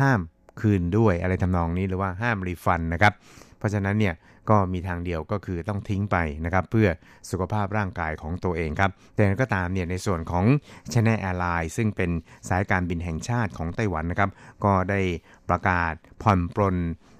[0.00, 0.20] ห้าม
[0.60, 3.12] คืนด้วยอะไรทำนองนี้หรือว่าห้ามรีฟันนะครับ
[3.58, 4.14] เพราะฉะนั้นเนี่ย
[4.50, 6.88] ก็มีทางเดียวก็คือต้องทิ้งไปนะครับเพื่อ
[7.30, 10.44] สุขภาพร่างกายของตัวเองครับ แต่ก็ตามเนี่ยในส่วนของ
[10.92, 12.10] China Airlines ซึ่งเป็น
[12.48, 14.30] สายการบินแห่งชาติของไต้หวันนะครับ
[14.64, 15.00] ก็ได้
[15.48, 16.76] ประกาศผ่อนปลน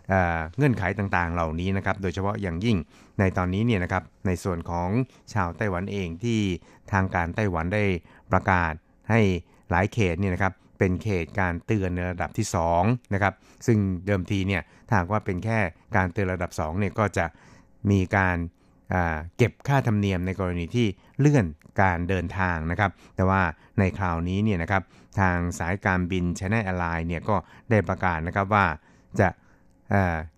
[0.09, 2.77] เเงื่อนไขต่างๆ เหล่านี้นะครับ โดยเฉพาะอย่างยิ่ง
[3.19, 4.89] ในตอนนี้เนี่ยนะครับ ในส่วนของ
[5.35, 6.41] ชาวไต้หวันเองที่
[6.93, 7.85] ทางการไต้หวันได้
[8.33, 8.73] ประกาศ
[9.11, 9.21] ให้
[9.71, 12.47] หลายเขตเนี่ยนะครับเป็นเขตการเตือนในระดับที่
[12.81, 13.35] 2นะครับ
[13.67, 15.59] ซึ่งเดิมทีเนี่ย ถ้าว่าเป็นแค่
[15.97, 17.27] การเตือนระดับ2เนี่ยก็จะ
[17.91, 18.37] มีการ
[19.37, 20.87] เก็บค่าธรรมเนียมในกรณีที่
[21.19, 21.47] เลื่อน
[21.83, 23.43] การเดินทางนะครับ แต่ว่า
[23.79, 24.83] ในคราวนี้เนี่ยนะครับ
[25.21, 27.37] ทางสายการบิน China Airlines เนี่ยก็
[27.71, 28.67] ได้ประกาศนะครับว่า
[29.21, 29.29] จะ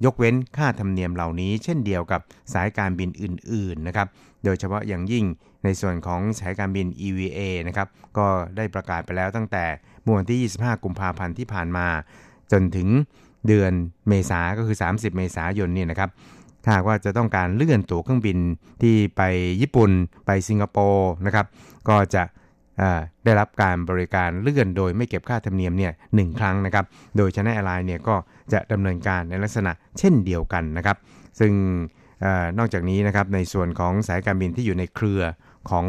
[0.04, 2.20] ยกเว้นค่าธรรมเนียมเหล่านี้เช่นเดียวกับ
[2.54, 4.08] สายการบินอื่นๆนะครับ
[4.44, 5.24] โดยเฉพาะอย่างยิ่ง
[5.64, 9.64] ในส่วนของสายการบิน EVA นะครับ ก็ได้ประกาศไปแล้วตั้งแต่
[10.02, 11.86] เมื่อวันที่ 25 กุมภาพันธ์ที่ผ่านมา
[12.52, 12.88] จนถึง
[13.46, 13.72] เดือน
[14.08, 16.10] เมษาก็คือ 30 เมษายนนี่นะครับ
[16.64, 18.38] ถ้าว่าจะต้องการเลื่อนตั๋วเครื่องบิน
[18.82, 19.22] ที่ไป
[19.60, 19.90] ญี่ปุ่น
[20.26, 21.46] ไปสิงคโปร์นะครับ
[21.88, 22.22] ก็จะ
[23.24, 26.84] ได้รับการบริการเลื่อนโดยไม่เก็บค่าธรรมเนียมเนี่ยหครั้งนะครับ
[27.16, 28.14] โดยชนะแอร์ไลน์เนี่ยก็
[28.52, 30.96] จะดำเนินการในลักษณะเช่นเดียวกันนะครับ
[31.40, 31.52] ซึ่ง
[32.24, 32.26] อ
[32.58, 35.22] นอกจากนี้นะครับในส่วนของสายการบินที่อยู่ในเครือ
[35.70, 35.86] ของ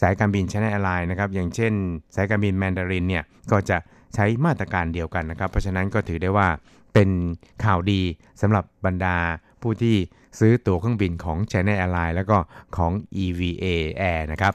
[0.00, 1.72] สายการบิน China Airlines นะครับ อย่างเช่น
[2.14, 3.76] สายการบินแมนดารินเนี่ยก็จะ
[4.16, 6.48] ใช้มาตรการเดียวกันนะครับ เพราะฉะนั้นก็ถือได้ว่า
[6.94, 7.08] เป็น
[7.64, 8.00] ข่าวดี
[8.40, 9.16] สำหรับบรรดา
[9.62, 9.96] ผู้ที่
[10.38, 12.36] ซื้อตั๋วเครื่องบินของ China Airlines แล้วก็
[12.76, 12.92] ของ
[13.24, 13.66] EVA
[14.00, 14.54] Air นะครับ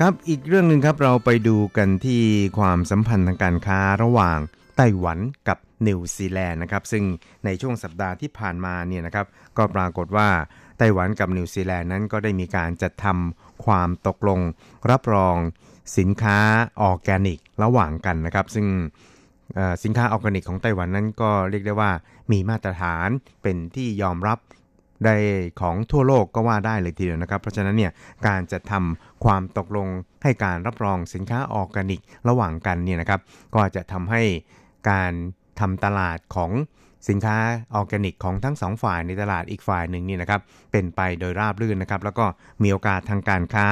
[0.00, 2.22] ครับ อีกเรื่องหนึ่งครับเราไปดูกันที่
[2.58, 4.38] ความสัมพันธ์ทางการค้าระหว่าง
[4.76, 7.04] ไต้หวันกับนิวซีแลนด์นะครับซึ่ง
[7.44, 10.28] ในช่วงสัปดาห์ที่ผ่านมาเนี่ยนะครับก็ปรากฏว่า
[10.78, 14.40] ไต้หวันกับนิวซีแลนด์นั้นก็ได้มีการจัดทำความตกลง
[14.90, 15.36] รับรอง
[15.98, 16.38] สินค้า
[16.82, 18.66] ออร์แกนิกระหว่างกันนะครับ ซึ่ง
[19.84, 21.90] สินค้าออร์แกนิกของไต้หวันนั้นก็เรียกได้ว่า
[22.32, 23.08] มีมาตรฐาน
[23.42, 24.38] เป็นที่ยอมรับ
[25.04, 25.16] ได้
[25.60, 27.92] ของทั่วโลกก็ว่าได้เลยทีเดียวนะครับ เพราะฉะนั้นเนี่ย
[28.26, 29.88] การจะทำความตกลง
[30.22, 33.20] ให้การรับรองสินค้าออร์แกนิกระหว่างกันเนี่ยนะครับ
[33.54, 34.22] ก็จะทำให้
[34.90, 35.12] การ
[35.60, 36.50] ทำตลาดของ
[37.08, 37.36] สินค้า
[37.74, 40.40] ออร์แกนิกของทั้งสองฝ่ายในตลาดอีกฝ่ายหนึ่งนี่นะครับ
[40.72, 42.24] เป็นไปโดยราบรื่นนะครับ แล้วก็
[42.62, 43.66] มีโอกาสทางการค้า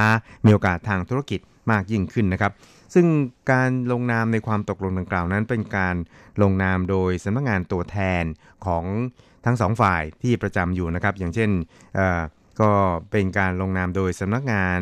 [0.44, 2.52] มีโอกาสทางธุรกิจมากยิ่งขึ้นนะครับ
[2.94, 3.06] ซึ่ง
[3.52, 5.96] การลงนามในความตกลงดังกล่าวนั้นเป็นการ
[6.42, 8.24] ลงนามโดยสำนักงงานตัวแทน
[8.66, 8.84] ของ
[9.44, 11.50] ทั้งสองฝ่ายที่ประจำอยู่นะครับ อย่างเช่น
[12.60, 12.70] ก็
[13.10, 14.78] เป็นการลงนามโดยสำนักงาน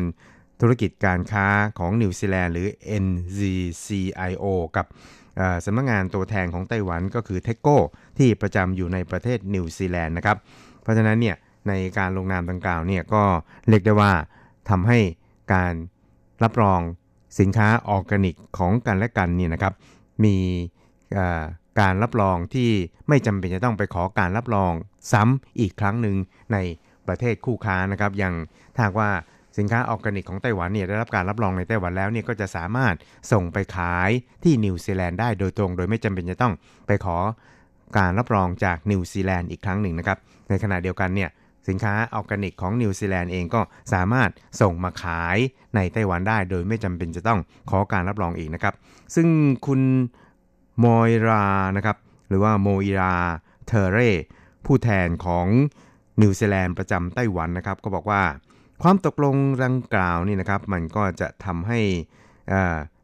[0.61, 1.47] ธุรกิจการค้า
[1.79, 2.67] ของนิวซีแลนด์หรือ
[3.05, 4.85] NZCIO กับ
[5.65, 7.77] สำนักงานตัวแทนของไต้หวันก็คือ TECO
[8.17, 10.37] ที่ประจำอยู่ในประเทศนิวซีแลนด์นะครับ
[10.81, 11.35] เพราะฉะนั้นเนี่ย
[11.67, 13.23] ในการลงนามดังกล่าวเนี่ยก็
[13.69, 14.11] เรียกได้ว่า
[14.69, 14.99] ทำให้
[15.53, 15.73] การ
[16.43, 16.79] รับรอง
[17.39, 19.73] สินค้าออร์แกนิกของกันและกันเนี่ยนะครับ
[20.23, 20.37] มี
[21.79, 22.69] การรับรองที่
[23.09, 24.73] ไม่จำเป็นจะต้องไปขอการรับรอง
[25.11, 26.15] ซ้ำอีกครั้งหนึ่ง
[26.53, 26.57] ใน
[27.07, 28.33] ประเทศคู่ค้านะครับ อย่าง
[28.75, 29.11] ถ้าว่า
[29.57, 32.95] สินค้าออร์แกนิกของไต้หวันเนี่ยได้รับการรับรองในไต้หวันแล้วเนี่ยก็จะสามารถ
[33.31, 34.09] ส่งไปขาย
[34.43, 36.53] ที่นิวซีแลนด์ได้โดยตรง โดยไม่จำเป็นจะต้อง
[36.87, 37.17] ไปขอ
[37.97, 40.17] การรับรองจากนิวซีแลนด์อีกครั้งหนึ่งนะครับ
[40.49, 41.29] ในขณะเดียวกันเนี่ย
[41.67, 43.61] สินค้าออร์แกนิกของนิวซีแลนด์เองก็
[43.93, 44.29] สามารถ
[44.61, 45.37] ส่งมาขาย
[45.75, 48.73] ในไต้หวันได้ โดยไม่จำเป็นจะต้องขอการรับรองอีกนะครับ
[49.15, 49.27] ซึ่ง
[49.67, 49.81] คุณ
[50.79, 51.45] โมยรา
[51.77, 51.97] นะครับ
[52.29, 53.15] หรือว่าโมอิรา
[53.65, 53.97] เทเร
[54.65, 55.47] ผู้แทนของ
[56.21, 58.21] นิวซีแลนด์ประจำไต้หวันนะครับ ก็บอกว่า
[58.85, 61.79] ความตกลงดังกล่าวนี่นะครับ มันก็จะทำให้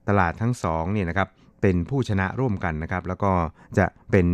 [0.07, 1.29] ตลาดทั้งสองเนี่ยนะครับ
[1.61, 3.31] เป็นผู้ชนะร่วมกันนะครับ แล้วก็
[3.77, 4.27] จะเป็น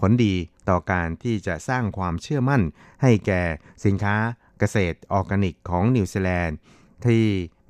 [0.00, 0.34] ผลดี
[0.68, 2.62] ต่อการที่จะสร้างความเชื่อมั่น
[3.02, 3.42] ให้แก่
[3.84, 4.16] สินค้า
[4.58, 6.56] เกษตรออร์แกนิกของนิวซีแลนด์
[7.06, 7.24] ที่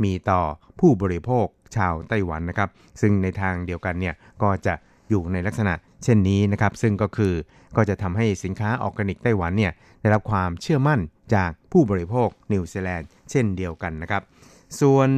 [0.05, 0.43] มีต่อ
[0.81, 4.75] ผู้บริโภคชาวไต้หวันนะครับ ซึ่งในทางเดียวกันเนี่ยก็จะ
[5.11, 7.35] อยู่ในลักษณะ เช่นนี้นะครับซึ่งก็คือ
[7.77, 11.01] ก็จะทำให้สินค้าออร์แกนิกไต้หวันเนี่ยได้รับความเชื่อมั่น
[11.35, 14.23] จากผู้บริโภคนิวซีแลนด์เช่นเดียวกันนะครับ
[14.81, 15.09] ส่วน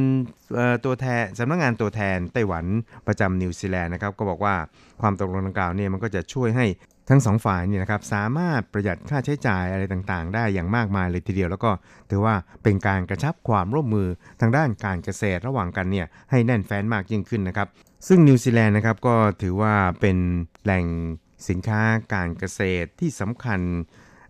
[0.85, 2.65] ตัวแทนสำนักงานตัวแทนไต้หวัน
[3.07, 4.55] ประจำนิวซีแลนด์นะครับก็บอกว่า
[5.01, 6.65] ความตกลงดังกล่าวเนี่ยมันก็จะช่วยให้
[7.09, 11.71] ทั้งสองฝ่ายเนี่ยนะครับสามารถประหยัดค่าใช้จ่ายอะไรต่างๆ ได้อย่างมากมายเลยทีเดียว แล้วก็
[12.09, 14.07] ถือว่าเป็นการกระชับความร่วมมือ
[14.41, 17.67] ทางด้านการเกษตรระหว่างกันเนี่ยให้แน่นแฟ้นมากยิ่งขึ้นนะครับ
[18.07, 20.17] ซึ่งนิวซีแลนด์นะครับก็ถือว่าเป็น
[20.63, 20.85] แหล่ง
[21.49, 21.81] สินค้า
[22.13, 23.59] การเกษตรที่สำคัญ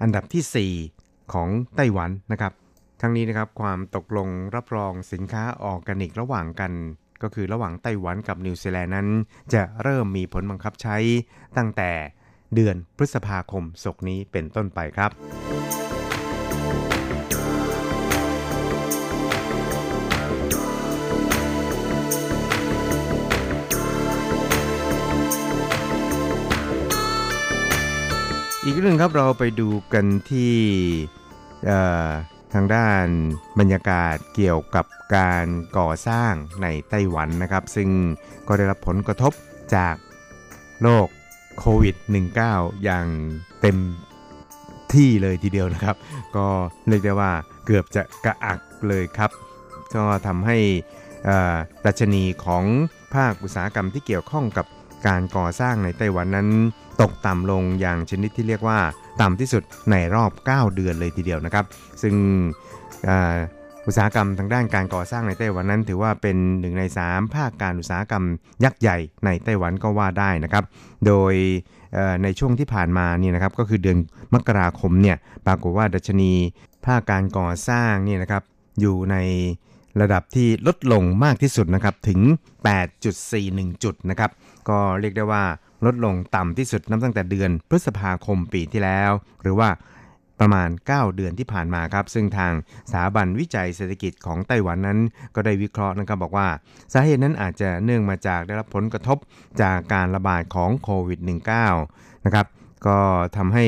[0.01, 2.53] อันดับที่ 4 ของไต้หวันนะครับ
[3.01, 6.71] ทั้งนี้นะครับความตกลงรับรองสินค้าออร์แกนิกระหว่างกัน
[7.21, 9.09] ก็คือระหว่างไต้หวันกับนิวซีแลนด์นั้น
[9.53, 10.97] จะเริ่มมีผลบังคับใช้
[11.57, 11.91] ตั้งแต่
[12.55, 15.11] เดือนพฤษภาคมศกนี้เป็นต้นไปครับ
[28.65, 30.55] อีกเรื่องครับเราไปดูกันที่
[32.53, 33.05] ทางด้าน
[33.59, 35.45] บรรยากาศเกี่ยวกับการ
[35.77, 37.89] ก่อสร้างในไต้หวันนะครับ ซึ่ง
[38.47, 39.33] ก็ได้รับผลกระทบ
[39.75, 39.95] จาก
[40.81, 41.07] โรค
[41.59, 41.95] โควิด
[42.39, 43.07] -19 อย่าง
[43.61, 43.77] เต็ม
[44.93, 45.95] ที่เลยทีเดียวนะครับ
[46.35, 46.47] ก็
[46.87, 47.31] เรียกได้ว่า
[47.65, 49.31] เกือบจะกระอักเลยครับ
[49.95, 50.57] ก็ทำให้
[51.85, 52.63] ดัชนีของ
[53.15, 54.65] ภาคอุตสาหกรรมที่เกี่ยวข้องกับ
[55.07, 56.49] การก่อสร้างในไต้หวันนั้น
[57.01, 58.79] ตกต่ำลงอย่างชนิดที่เรียกว่า
[59.21, 61.65] ต่ำที่สุดในรอบ 9 เดือนเลยทีเดียวนะครับ
[62.01, 62.15] ซึ่ง
[63.87, 68.23] อุตสาหกรรมทางด้านการก่อสร้างในไต้หวันนั้น ถือว่าเป็นหนึ่งใน 3 ภาคการอุตสาหกรรม
[68.63, 70.63] ยักษ์ใหญ่ในไต้หวันก็ว่าได้นะครับ
[71.05, 71.33] โดย
[72.23, 73.97] ในช่วงที่ผ่านมานี่นะครับก็คือเดือน
[74.33, 76.31] มกราคมเนี่ยปรากฏว่าดัชนี
[76.85, 78.43] ภาคการก่อสร้างนี่นะครับ
[78.79, 79.17] อยู่ใน
[80.01, 82.19] ระดับที่ลดลงมากที่สุดนะครับถึง
[83.01, 84.31] 8.41 จุดนะครับ
[84.69, 85.43] ก็เรียกได้ว่า
[85.85, 89.69] ลดลงต่ำที่สุดนับตั้งแต่เดือนพฤษภาคมปีที่แล้ว หรือว่า
[90.39, 92.53] ประมาณ 9 เดือนที่ผ่านมาครับ ซึ่งทาง
[92.91, 94.99] สถาบันวิจัยเศรษฐกิจของไต้หวันนั้น
[95.35, 96.47] ก็ได้วิเคราะห์นะครับบอกว่า
[96.93, 99.17] สาเหตุนั้นอาจจะเนื่องมาจากได้รับผลกระทบ
[99.61, 101.19] จากการระบาดของโควิด
[101.73, 102.47] -19 นะครับ
[102.87, 102.99] ก็
[103.37, 103.65] ทำให้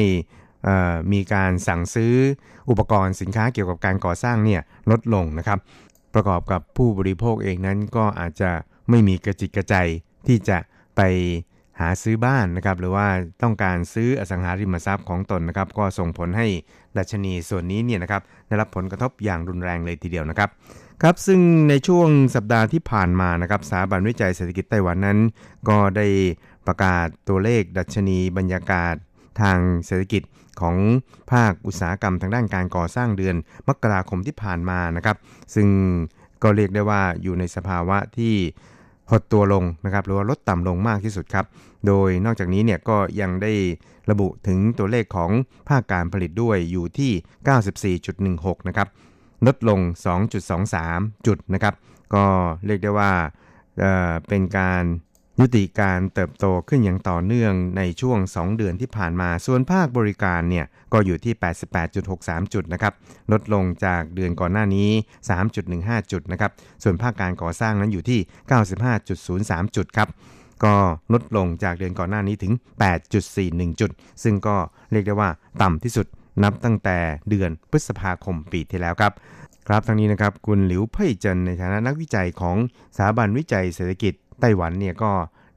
[1.13, 2.13] มีการสั่งซื้อ
[2.69, 5.59] อุปกรณ์สินค้าเกี่ยวกับการก่อสร้างเนี่ยลดลงนะครับ
[6.13, 8.51] ประกอบกับผู้บริโภคเองนั้นก็อาจจะ
[8.89, 9.75] ไม่มีกระจิตกระใจ
[10.27, 10.57] ที่จะ
[10.95, 11.01] ไป
[11.79, 13.07] หาซื้อบ้านนะครับหรือว่า
[13.43, 16.47] ต้องการซื้ออสังหาริมทรัพย์ของตนนะครับ ก็ส่งผลให้
[16.97, 20.49] ดัชนีส่วนนี้เนี่ยนะครับได้รับผลกระทบอย่างรุนแรงเลยทีเดียวนะครับ
[21.03, 25.19] ครับซึ่งในช่วงสัปดาห์ที่ผ่านมานะครับสถาบันวิจัยเศรษฐกิจไต้หวันนั้น
[25.69, 26.07] ก็ได้
[26.67, 28.95] ประกาศตัวเลขดัชนีบรรยากาศ
[29.41, 30.21] ทางเศรษฐกิจ
[30.61, 30.75] ของ
[31.31, 33.35] ภาคอุตสาหกรรมทางด้านการก่อสร้างเดือน
[33.67, 35.17] มกราคมที่ผ่านมานะครับ
[35.55, 35.67] ซึ่ง
[36.43, 38.35] ก็เรียกได้ว่าอยู่ในสภาวะที่
[39.11, 41.45] หดตัวลงนะครับหรือว่าลดต่ำลงมากที่สุดครับ
[41.87, 43.51] โดยนอกจากนี้เนี่ยก็ยังได้
[44.11, 45.31] ระบุถึงตัวเลขของ
[45.69, 48.87] ภาคการผลิตด้วยอยู่ที่ 94.16 นะครับ
[49.47, 49.79] ลดลง
[50.53, 51.73] 2.23 จุดนะครับ
[52.13, 52.25] ก็
[52.65, 53.11] เรียกได้ว่า
[53.79, 54.83] เเป็นการ
[55.39, 61.33] ยุติการเติบโตขึ้นอย่างต่อเนื่องในช่วง 2 เดือนที่ผ่านมา ส่วนภาคบริการเนี่ยก็อยู่ที่
[61.93, 62.93] 88.63 จุดนะครับ
[63.31, 64.89] ลดลงจากเดือนก่อนหน้านี้
[65.51, 66.51] 3.15 จุดนะครับ
[66.83, 68.19] ส่วนภาคการก่อสร้างนั้นอยู่ที่
[68.97, 70.09] 95.03 จุดครับ
[70.63, 70.75] ก็
[71.13, 72.53] ลดลงจากเดือนก่อนหน้านี้ถึง
[73.17, 73.91] 8.41 จุด
[74.23, 74.55] ซึ่งก็
[74.91, 75.29] เรียกได้ว่า
[75.61, 76.07] ต่ำที่สุด
[76.43, 76.97] นับตั้งแต่
[77.29, 79.13] เดือนพฤษภาคมปีที่แล้วครับ
[79.67, 82.57] ครับทั้งนี้นะครับคุณหลิวเพ่ยเจินในฐานะนักวิจัยของ
[82.95, 85.12] สถาบันวิจัยเศรษฐกิจ ไต้หวันเนี่ยก็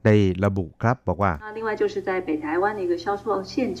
[0.06, 3.52] ได้ระบุครับบอกว่า另外就是在北台湾的一个销售现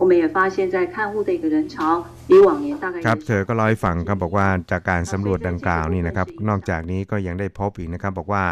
[0.00, 8.44] 我们也发现在看护的一个人潮比往年大概ครับเธอก็เล่าให้ฟังครับบอกว่าจากการสำรวจดังกล่าวนี่นะครับ นอกจากนี้ก็ยังได้พบอีกนะครับ บอกว่า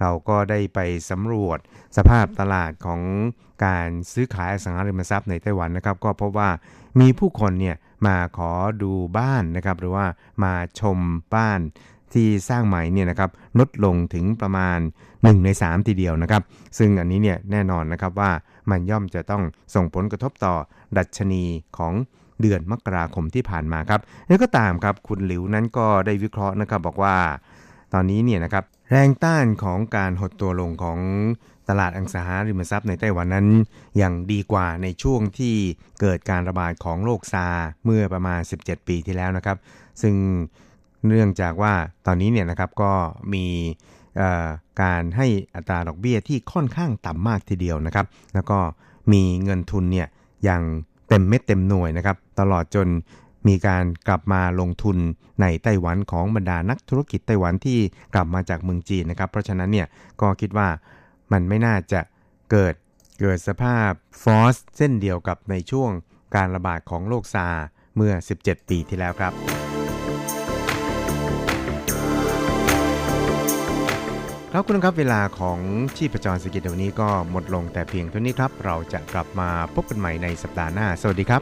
[0.00, 0.78] เราก็ได้ไป
[1.10, 1.58] สำรวจ
[1.96, 3.00] สภาพตลาดของ
[3.64, 6.50] การซื้อขายอสังหาริมทรัพย์ในไต้หวันนะครับ ก็พบว่า
[7.00, 7.76] มีผู้คนเนี่ย
[8.06, 10.06] มาขอดูบ้านนะครับ หรือว่า
[10.44, 10.98] มาชม
[11.34, 11.60] บ้าน
[12.13, 14.79] ที่สร้างใหม่เนี่ยนะครับลดลงถึงประมาณ
[15.11, 16.41] 1 ใน 3 ทีเดียวนะครับ
[16.77, 18.31] ซึ่งอันนี้เนี่ยแน่นอนนะครับว่า
[18.69, 19.43] มันย่อมจะต้อง
[19.75, 20.55] ส่งผลกระทบต่อ
[20.97, 21.43] ดัชนี
[21.77, 21.93] ของ
[22.41, 27.15] เดือนมกราคมที่ผ่านมาครับแล้วก็ตามครับคุณหลิวนั้นก็ได้วิเคราะห์นะครับบอกว่า
[27.93, 30.99] ตอนนี้เนี่ยนะครับแรงต้านของการหดตัวลงของ
[31.69, 33.47] ตลาดอังสาหาริมทรัพย์ในไต้หวันนั้น
[34.01, 35.55] ยังดีกว่าในช่วงที่
[36.01, 37.47] เกิดการระบาดของโรคซา
[37.85, 39.57] เมื่อประมาณ 17 ปีที่แล้วนะครับ
[40.01, 40.15] ซึ่ง
[41.07, 41.73] เนื่องจากว่า
[42.05, 42.91] ตอนนี้เนี่ยนะครับก็
[43.33, 43.45] มี
[44.81, 48.59] การให้อัตราดอกเบี้ยที่ค่อนข้างต่ำมากทีเดียวนะครับ แล้วก็
[49.11, 50.07] มีเงินทุนเนี่ย
[50.43, 50.63] อย่าง
[51.09, 52.87] เต็มเม็ดเต็มหน่วยนะครับ ตลอดจน
[53.47, 54.97] มีการกลับมาลงทุน
[55.41, 57.79] ในไต้หวันของบรรดานักธุรกิจไต้หวันที่
[58.13, 59.87] กลับมาจากเมืองจีนนะครับ เพราะฉะนั้นเนี่ย
[60.21, 60.69] ก็คิดว่า
[61.31, 62.01] มันไม่น่าจะ
[62.51, 62.73] เกิด
[63.19, 63.89] เกิดสภาพ
[64.23, 65.91] ฟอสเส้นเดียวกับในช่วง
[66.35, 67.47] การระบาดของโรคซา
[67.95, 69.64] เมื่อ 17 ปีที่แล้วครับ
[74.57, 75.59] ครับคุณครับเวลาของ
[75.97, 81.41] ชีพจรสกิจวันนี้ก็หมดลงแต่เพียงเท่านี้ครับ เราจะกลับมาพบกันใหม่ในสัปดาห์หน้า สวัสดีครับ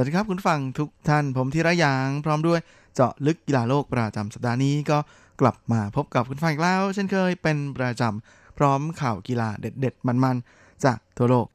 [0.00, 2.60] วัสดีครับคุณฟังทุกท่านผมธีระยางพร้อมด้วย
[2.94, 4.98] เจาะลึกกีฬาโลกประจำสัปดาห์นี้ก็
[5.40, 11.46] กลับมาพบกับคุณฟังอีกแล้ว เช่นเคยเป็นประจำพร้อมข่าวกีฬาเด็ด ๆ มันๆ จากทั่วโลก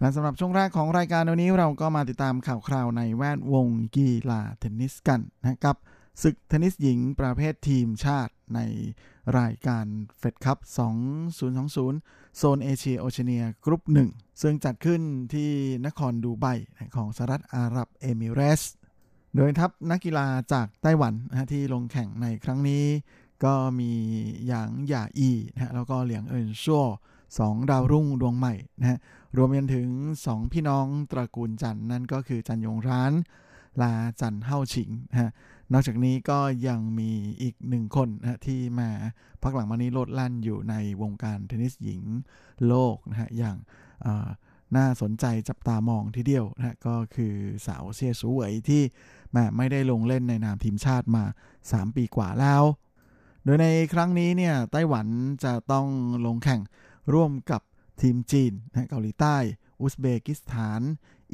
[0.00, 5.76] และสำหรับช่วงแรกของรายการวันนี้เราก็มาติดตามข่าวคราวในแวดวงกีฬาเทนนิสกันนะครับ
[6.22, 8.60] ศึกเทนนิสหญิงประเภททีมชาติใน
[9.38, 9.86] รายการ
[10.18, 10.58] เฟดคัพ
[11.44, 14.10] 2020 โซนเอเชียโอเชียเนียกรุ๊ปหนึ่ง
[14.42, 15.00] ซึ่งจัดขึ้น
[15.34, 15.50] ที่
[15.86, 16.46] นครดูไบ
[16.96, 18.62] ของสหรัฐอาหรับเอมิเรส
[19.36, 22.84] โดยทัพนักกีฬาจากไต้หวันนะที่ลงแข่งในครั้งนี้
[23.44, 23.92] ก็มี
[24.46, 26.84] หยางหย่าอีนะแล้วก็เหลียงเอินชั่ว
[27.38, 28.98] สองดาวรุ่งดวงใหม่นะฮะ
[29.36, 29.88] รวมกันถึง
[30.24, 33.12] 2พี่น้องตระกูลจันนั่นก็คือจันยงร้าน
[33.82, 35.30] และจันเฮาฉิงนะฮะ
[35.72, 37.10] นอกจากนี้ก็ยังมี
[37.42, 38.90] อีกหนึ่งคนนะที่มา
[39.42, 42.02] พักหลังมานี้โลดลั่นอยู่ในวงการเทนนิสหญิง
[42.66, 43.56] โลกนะฮะอย่าง
[44.76, 47.34] น่าสนใจจับตามองทีเดียวนะก็คือ
[47.66, 48.82] สาวเซียสูเวยที่
[49.32, 51.24] แม่ไม่ได้ลงเล่นในนามทีมชาติมา
[51.60, 52.62] 3 ปีกว่าแล้ว
[53.44, 55.06] โดยในครั้งนี้เนี่ยไต้หวัน
[55.44, 55.86] จะต้อง
[56.26, 56.60] ลงแข่ง
[57.12, 57.62] ร่วมกับ
[58.00, 59.36] ทีมจีนนะเกาหลีใต้
[59.80, 60.80] อุซเบกิสถาน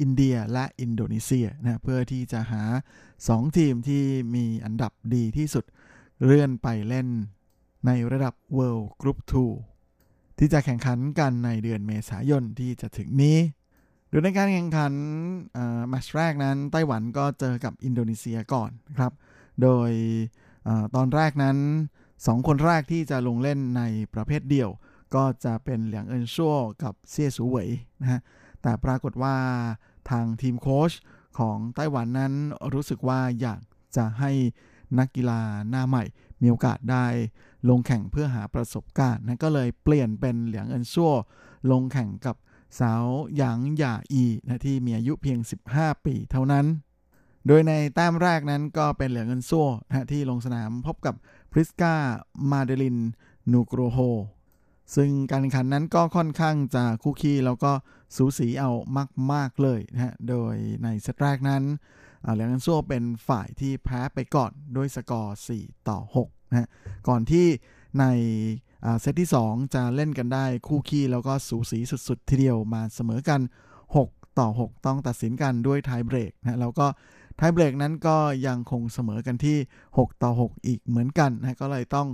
[0.01, 2.63] อินเดียและอินโดนีเซียนะเพื่อที่จะหา
[3.09, 4.03] 2 ทีมที่
[4.35, 5.65] มีอันดับดีที่สุด
[6.23, 7.07] เลื่อนไปเล่น
[7.85, 9.17] ในระดับ World Group
[9.77, 13.37] 2 ที่จะแข่งขันกันในเดือนเมษายนที่จะถึงนี้
[14.09, 14.93] โดยในการแข่งขัน
[15.89, 19.11] แมตช์แรกนั้น ไต้หวันก็เจอกับอินโดนีเซียก่อนครับ
[19.61, 19.91] โดย
[20.67, 21.57] อตอนแรกนั้น
[22.05, 23.83] 2 คนแรกที่จะลงเล่นใน
[24.13, 24.69] ประเภทเดี่ยว
[25.15, 27.69] ก็จะเป็นเหลียงเอินชั่วกับเซี่ยสูเหวย
[28.01, 28.21] นะฮะ
[28.61, 29.35] แต่ปรากฏว่า
[30.09, 30.91] ทางทีมโค้ช
[31.39, 32.33] ของไต้หวันนั้น
[32.73, 33.61] รู้สึกว่าอยาก
[33.95, 34.31] จะให้
[34.99, 36.03] นักกีฬาหน้าใหม่
[36.41, 37.05] มีโอกาสได้
[37.69, 41.13] ลงแข่งเพื่อหาประสบการณ์นะก็เลยเปลี่ยนเป็นเหลียงเอินชั่ว
[41.71, 42.35] ลงแข่งกับ
[42.79, 43.05] สาว
[43.37, 45.39] หยางหย่าอีนะที่มีอายุเพียง
[45.71, 46.65] 15 ปีเท่านั้น
[47.47, 51.15] โดยในแต้มแรกนั้นก็เป็นเหลียงเอินชั่วนะที่ลงสนามพบกับ
[51.51, 51.93] พริสกา
[52.51, 52.97] มาเดลิน
[53.51, 53.97] นูโกรโฮ
[54.95, 57.71] ซึ่งการแข่งขันนั้นก็ค่อนข้างจะคู่ขี้แล้วก็
[58.15, 58.71] สูสีเอา
[59.31, 61.63] มาก ๆ เลยนะฮะ โดยในเซตแรกนั้น
[62.33, 66.67] เหลียงอินซั่วเป็นฝ่ายที่แพ้ไปก่อนด้วยสกอร์ 4 ต่อ6นะฮะ
[67.07, 67.47] ก่อนที่
[67.99, 68.05] ใน
[69.01, 73.41] เซตที่ 2 จะเล่นกันได้คู่ขี้แล้วก็สูสีสุด ๆ ทีเดียวมาเสมอกัน
[73.89, 76.87] 6 ต่อ 6 ต้องตัดสินกันด้วยไทเบรกนะแล้วก็
[77.37, 79.57] ไทเบรกนั้นก็ยังคงเสมอกันที่
[79.97, 82.07] 6 ต่อ 6 อีกเหมือนกันนะก็เลยต้อง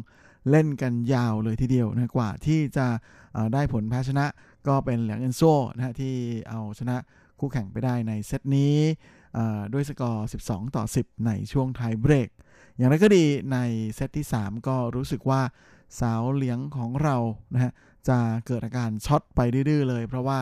[0.49, 2.87] เล่นกันยาวเลยทีเดียวนะกว่าที่จะ
[3.53, 4.25] ได้ผลแพ้ชนะ
[4.67, 5.41] ก็เป็นเหลียงเอนโซ
[5.75, 6.15] นะที่
[6.49, 6.97] เอาชนะ
[7.39, 8.75] คู่แข่งไปได้ในเซตนี้
[9.73, 12.29] ด้วยสกอร์ 12 ต่อ 10 ในช่วงไทเบรก
[12.77, 13.57] อย่างไรก็ดีใน
[13.95, 15.41] เซตที่ 3 ก็รู้สึกว่า
[15.99, 17.17] สาวเหลียงของเรา
[17.53, 17.71] นะฮะ
[18.09, 20.39] จะเกิดอาการช็อตไปดื้อๆ เลย เพราะว่า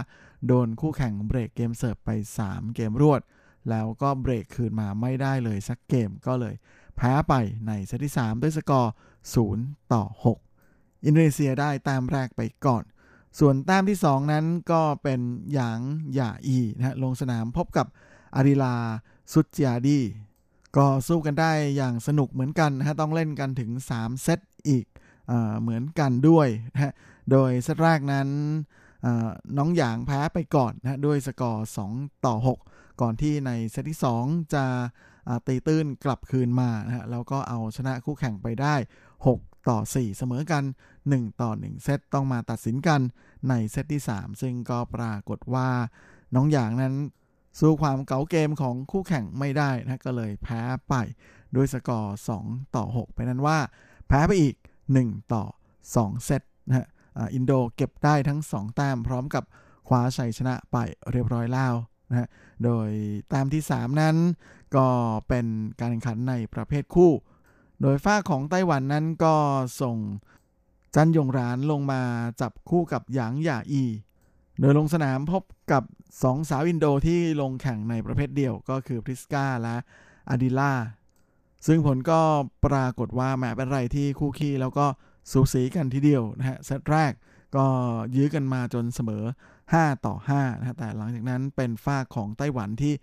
[0.48, 2.10] โดนคู่แข่งเบรกเกมเสิร์ฟไป
[2.44, 3.22] 3 เกมรวด
[3.70, 6.56] แล้วก็เบรกคืนมาไม่ได้เลยสักเกมก็เลย
[6.98, 7.34] แพ้ไป
[7.68, 8.94] ในเซตที่ 3 ด้วยสกอร์
[9.34, 10.04] 0 ต่อ
[10.56, 12.84] 6 อินโดนีเซียได้แต้มแรกไปก่อน
[13.40, 15.22] ส่วนแต้มที่ 2 นั้นก็เป็น
[15.54, 15.80] หยาง
[16.14, 17.88] หย่าอีนะฮะลงสนามพบกับ
[18.36, 18.76] อาริลา
[19.34, 20.00] ซุจยาดี
[20.78, 24.86] ก็สู้กันได้อย่างสนุกเหมือนกันนะฮะต้องเล่นกันถึง 3 เซตอีก
[25.28, 26.92] เอเหมือนกันด้วยนะฮะ
[27.32, 28.30] โดยเซตแรกนั้น
[29.58, 32.36] น้องหยางแพ้ไปก่อนนะด้วยสกอร์ 2 ต่อ
[32.68, 34.66] 6 ก่อนที่ในเซตที่ 2 จะ
[35.48, 38.76] ตีตื้นกลับคืนมานะฮะแล้วก็เอาชนะคู่แข่งไปได้
[39.28, 40.64] 6 ต่อ 4 เสมอกัน
[41.02, 43.02] 1 ต่อ 1 เซตต้องมาตัดสินกัน
[43.50, 45.70] ในเซตที่ 3 ซึ่งก็ปรากฏว่า
[46.36, 46.96] น้องอย่างนั้น
[47.60, 50.94] สู้ความเก๋าเกมของคู่แข่งไม่ได้นะก็เลยแพ้ไป
[51.56, 53.58] ด้วยสกอร์ 2 ต่อ 6 ไปนั้นว่า
[54.08, 54.56] แพ้ไปอีก
[54.94, 55.44] 1 ต่อ
[55.84, 56.88] 2 เซตนะฮะ
[57.34, 59.44] อินโดเก็บได้ทั้ง 2 แต้มพร้อมกับ
[59.88, 60.78] คว้าชัยชนะไป
[61.12, 61.74] เรียบร้อยแล้ว
[62.10, 62.28] นะฮะ
[62.64, 62.90] โดย
[63.30, 64.16] แต้มที่ 3 นั้น
[64.76, 64.88] ก็
[65.28, 65.46] เป็น
[65.80, 67.12] การแข่งขันในประเภทคู่
[67.82, 69.36] โดยฝ้าของไต้หวันนั้นก็
[69.82, 69.98] ส่ง
[70.96, 72.02] จันยงรานลงมา
[72.42, 73.84] จับคู่กับหยางหย่าอี
[74.60, 75.84] โดยลงสนามพบกับ
[76.24, 79.76] สองสาวอินโดที่ลงแข่งในประเภทเดียวก็คือพริสกาและ
[80.30, 80.74] อาดิล่า
[81.68, 82.22] ซึ่งผลก็
[82.66, 84.86] ปรากฏว่าแมตช์เป็นอะไรที่คู่คี่แล้วก็
[85.32, 87.14] สูสีกันทีเดียวนะฮะเซตแรก
[87.56, 87.66] ก็
[88.16, 89.24] ยื้อกันมาจนเสมอ
[89.64, 92.94] 5 ต่อ5นะฮะแต่หลังจากนั้นเป็นฝั่งของไต้หวันที่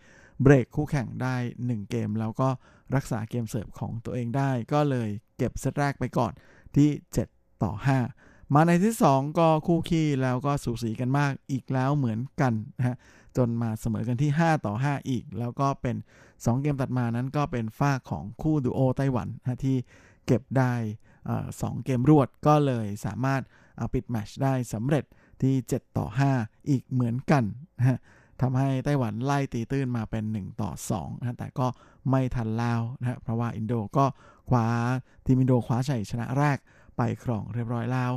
[0.42, 2.48] เบรกคู่แข่งได้ 1 เกม แล้วก็
[2.94, 6.32] รักษาเกมเสิร์ฟของตัวเองได้ ก็เลยเก็บเซตแรกไปก่อน
[6.76, 6.88] ที่
[7.26, 7.72] 7 ต่อ
[8.14, 12.96] 5 มาในเซตที่ 2 ก็คู่คี่แล้วก็สูสีกันมากอีกแล้วเหมือนกันนะฮะ
[13.36, 15.96] จนมาเสมอกันที่ 5 ต่อ 5 อีก แล้วก็เป็น
[16.28, 19.76] 2 เกมตัดมานั้นก็เป็นฝ้าของคู่ดูโอไต้หวันนะที่
[20.26, 20.72] เก็บได้
[21.60, 23.42] สองเกมรวดก็เลยสามารถ
[23.94, 25.04] ปิดแมชได้สำเร็จ
[25.42, 26.06] ที่ 7 ต่อ
[26.38, 27.44] 5 อีกเหมือนกัน
[27.78, 27.98] นะฮะ
[28.42, 31.66] ทำให้ไต้หวันไล่ตีตื้นมาเป็น 1 ต่อ2นะแต่ก็
[32.10, 34.06] ไม่ทันแล้วนะเพราะว่าอินโดก็
[34.48, 34.66] คว้า
[35.26, 36.58] ทีมอินโดคว้าชัยชนะแรก
[36.96, 38.12] ไปครองเรียบร้อยแล้ว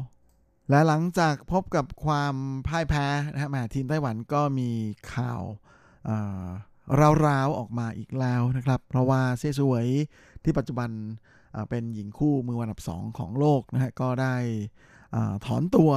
[0.69, 2.35] และหลังจากพบกับความ
[2.67, 4.69] พ่ายแพ้นะฮะทีมไต้หวันก็มี
[5.13, 5.41] ข่าว
[7.27, 9.85] ราวๆออกมาอีกแล้วนะครับ เพราะว่าเซี่ยสวย
[10.43, 10.89] ที่ปัจจุบัน
[11.69, 14.35] เป็นหญิงคู่มือวันดับ2ของโลกนะฮะก็ได้
[15.45, 15.91] ถอนตัว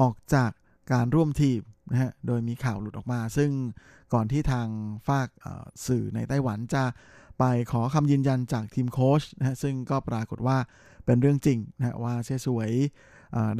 [0.00, 0.50] ออกจาก
[0.92, 1.60] การร่วมทีม
[1.92, 3.50] นะฮะ โดยมีข่าวหลุดออกมา ซึ่ง
[4.14, 4.68] ก่อนที่ทาง
[5.08, 5.28] ฝาก
[5.86, 6.84] สื่อในไต้หวันจะ
[7.38, 10.58] ไปขอคำยืนยันจากทีมโค้ชนะฮะ ซึ่งก็ปรากฏว่า
[11.04, 12.72] เป็นเรื่องจริงนะะว่าเชสวย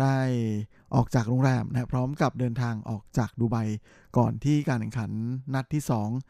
[0.00, 0.16] ได้
[0.94, 3.56] ออกจากโรงแรมนะพร้อมกับเดินทางออกจากดูไบ
[4.18, 5.10] ก่อนที่การแข่งขัน
[5.54, 5.82] นัดที่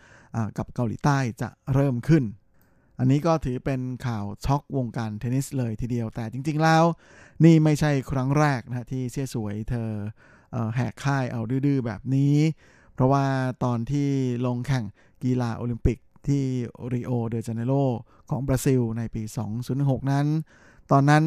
[0.05, 2.25] 2กับเกาหลีใต้จะเริ่มขึ้น
[2.99, 6.85] อันนี้ก็ถือเป็นข่าวช็อกวงการเทนนิสเลยทีเดียวแต่จริง ๆ แล้ว
[7.45, 9.91] นี่ไม่ใช่ครั้งแรกนะที่เสียสวยเธอ
[10.77, 12.37] แหกค่ายเอาดื้อแบบนี้
[12.95, 13.25] เพราะว่า
[13.65, 14.09] ตอนที่
[14.47, 14.85] ลงแข่ง
[15.25, 16.45] กีฬาโอลิมปิกที่
[16.93, 17.73] ริโอเดจาเนโร
[18.31, 19.23] ของบราซิลในปี
[19.67, 20.27] 2006 นั้น
[20.91, 21.25] ตอนนั้น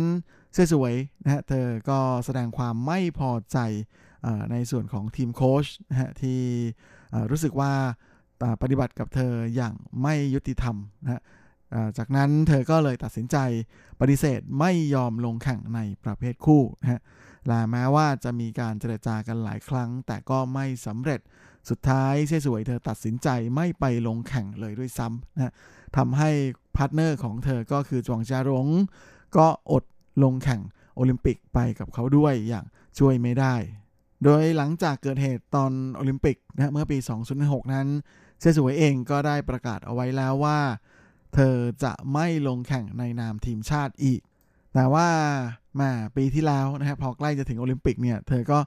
[0.53, 0.93] เสื้อสวย
[1.23, 3.57] นะฮะเธอก็แสดงความไม่พอใจ
[4.51, 6.41] ในส่วนของทีมโค้ชนะฮะที่
[7.31, 7.73] รู้สึกว่า
[8.61, 11.21] ปฏิบัติกับเธออย่างไม่ยุติธรรมนะฮะ
[11.97, 13.37] จากนั้นเธอก็เลยตัดสินใจ
[13.99, 17.01] ปฏิเสธไม่ยอมลงแข่งในประเภทคู่นะฮะ
[17.47, 21.19] และแม้ว่าจะมีการเจรจากันหลายครั้ง แต่ก็ไม่สำเร็จ
[21.69, 25.53] สุดท้ายเซสวยเธอตัดสินใจไม่ไปลงแข่งเลยด้วยซ้ำนะ
[25.97, 26.29] ทำให้
[26.75, 28.67] พาร์ทเนอร์ของเธอก็คือจวงจารง
[29.37, 29.83] ก็อด
[30.23, 30.61] ลงแข่ง
[30.95, 32.65] โอลิมปิกไปกับเขาด้วยอย่าง
[32.99, 33.55] ช่วยไม่ได้
[34.23, 36.97] โดยหลังจากเกิดเหตุตอนโอลิมปิกนะเมื่อปี
[37.35, 37.87] 2006 นั้น
[38.39, 40.59] เชสวยเองก็ได้ประกาศเอาไว้แล้วว่า
[41.35, 44.21] เธอจะไม่ลงแข่งในนามทีมชาติอีก
[44.73, 45.09] แต่ว่า
[45.81, 48.59] มาปีที่แล้วนะฮะพอใกล้จะถึงโอลิมปิกเนี่ย เธอก็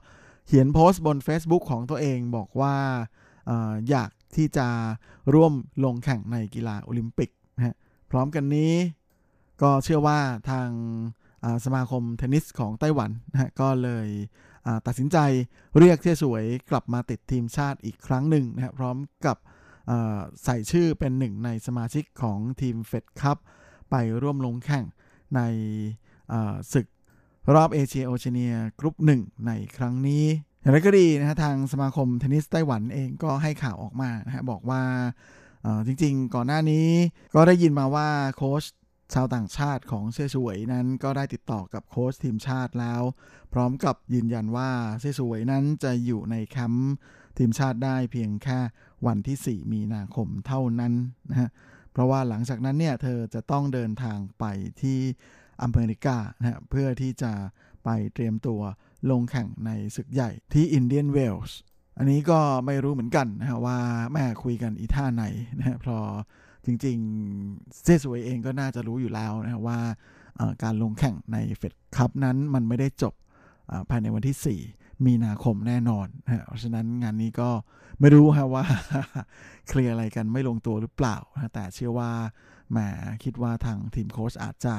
[0.47, 2.75] เขียนโพสต์บน Facebook ของตัวเองบอกว่า
[3.49, 3.51] อ
[3.89, 4.67] อยากที่จะ
[5.33, 5.53] ร่วม
[5.83, 7.75] ลงแข่งในกีฬาโอลิมปิกนะฮะ
[8.11, 8.73] พร้อมกันนี้
[9.61, 10.69] ก็เชื่อว่าทาง
[11.65, 14.07] สมาคมเทนนิสของไต้หวันนะฮะก็เลย
[14.87, 15.17] ตัดสินใจ
[15.79, 19.37] เรียกเที่ยสวยกลับมาติดทีมชาติอีกครั้งหนึ่งนะฮะพร้อมกับ
[20.43, 23.37] ใส่ชื่อเป็นหนึ่งในสมาชิกของทีมเฟดคัพ
[23.91, 24.85] ไปร่วมลงแข่ง
[25.35, 25.41] ใน
[26.73, 26.87] ศึก
[27.55, 30.25] รอบเอเชียโอเชียเนียกรุ๊ปหนึ่งในครั้งนี้
[30.61, 34.81] อย่างไรก็ดีนะฮะทางสมาคมเทนนิสไต้หวันเองก็ให้ข่าวออกมานะฮะบอกว่า
[35.85, 36.87] จริงๆ ก่อนหน้านี้
[37.35, 38.63] ก็ได้ยินมาว่าโค้ช
[39.13, 43.01] ชาวต่างชาติของเซสวยนั้นก็ได้ติดต่อกับโค้ชทีมชาติแล้ว
[43.53, 44.69] พร้อมกับยืนยันว่า
[44.99, 46.93] เซสวยนั้นจะอยู่ในแคมป์
[47.37, 48.59] ทีมชาติได้เพียงแค่
[49.07, 50.93] วันที่ 4 มีนาคมเท่านั้น
[51.29, 51.49] นะฮะ
[51.91, 54.45] เพราะว่าหลังจากนั้นเนี่ยเธอจะต้องเดินทางไป
[54.81, 54.99] ที่
[55.63, 57.31] อเมริกานะเพื่อที่จะ
[57.83, 58.61] ไปเตรียมตัว
[59.09, 61.57] ลงแข่งในศึกใหญ่ที่อินเดียนเวลส์
[61.97, 63.77] อันนี้ก็ไม่รู้เหมือนกันนะฮะว่า
[64.13, 65.23] แม่คุยกันอีท่าไหน
[65.57, 65.97] นะฮะพอ
[66.65, 69.79] จริงๆเซสวยเองก็น่าจะรู้อยู่แล้วนะว่า
[70.63, 73.13] การลงแข่งในเฟดคัพนั้นมันไม่ได้จบ
[73.89, 77.49] ภายในวันที่ 4 มีนาคมแน่นอนนะเพราะฉะนั้นงานนี้ก็
[77.99, 78.65] ไม่รู้ฮะว่า
[79.67, 82.11] เคลียร์อะไรกันไม่ลงตัวหรือเปล่านะแต่เชื่อว่า
[82.71, 82.77] แหม
[83.23, 84.75] คิดว่าทางทีมโค้ชอาจจะ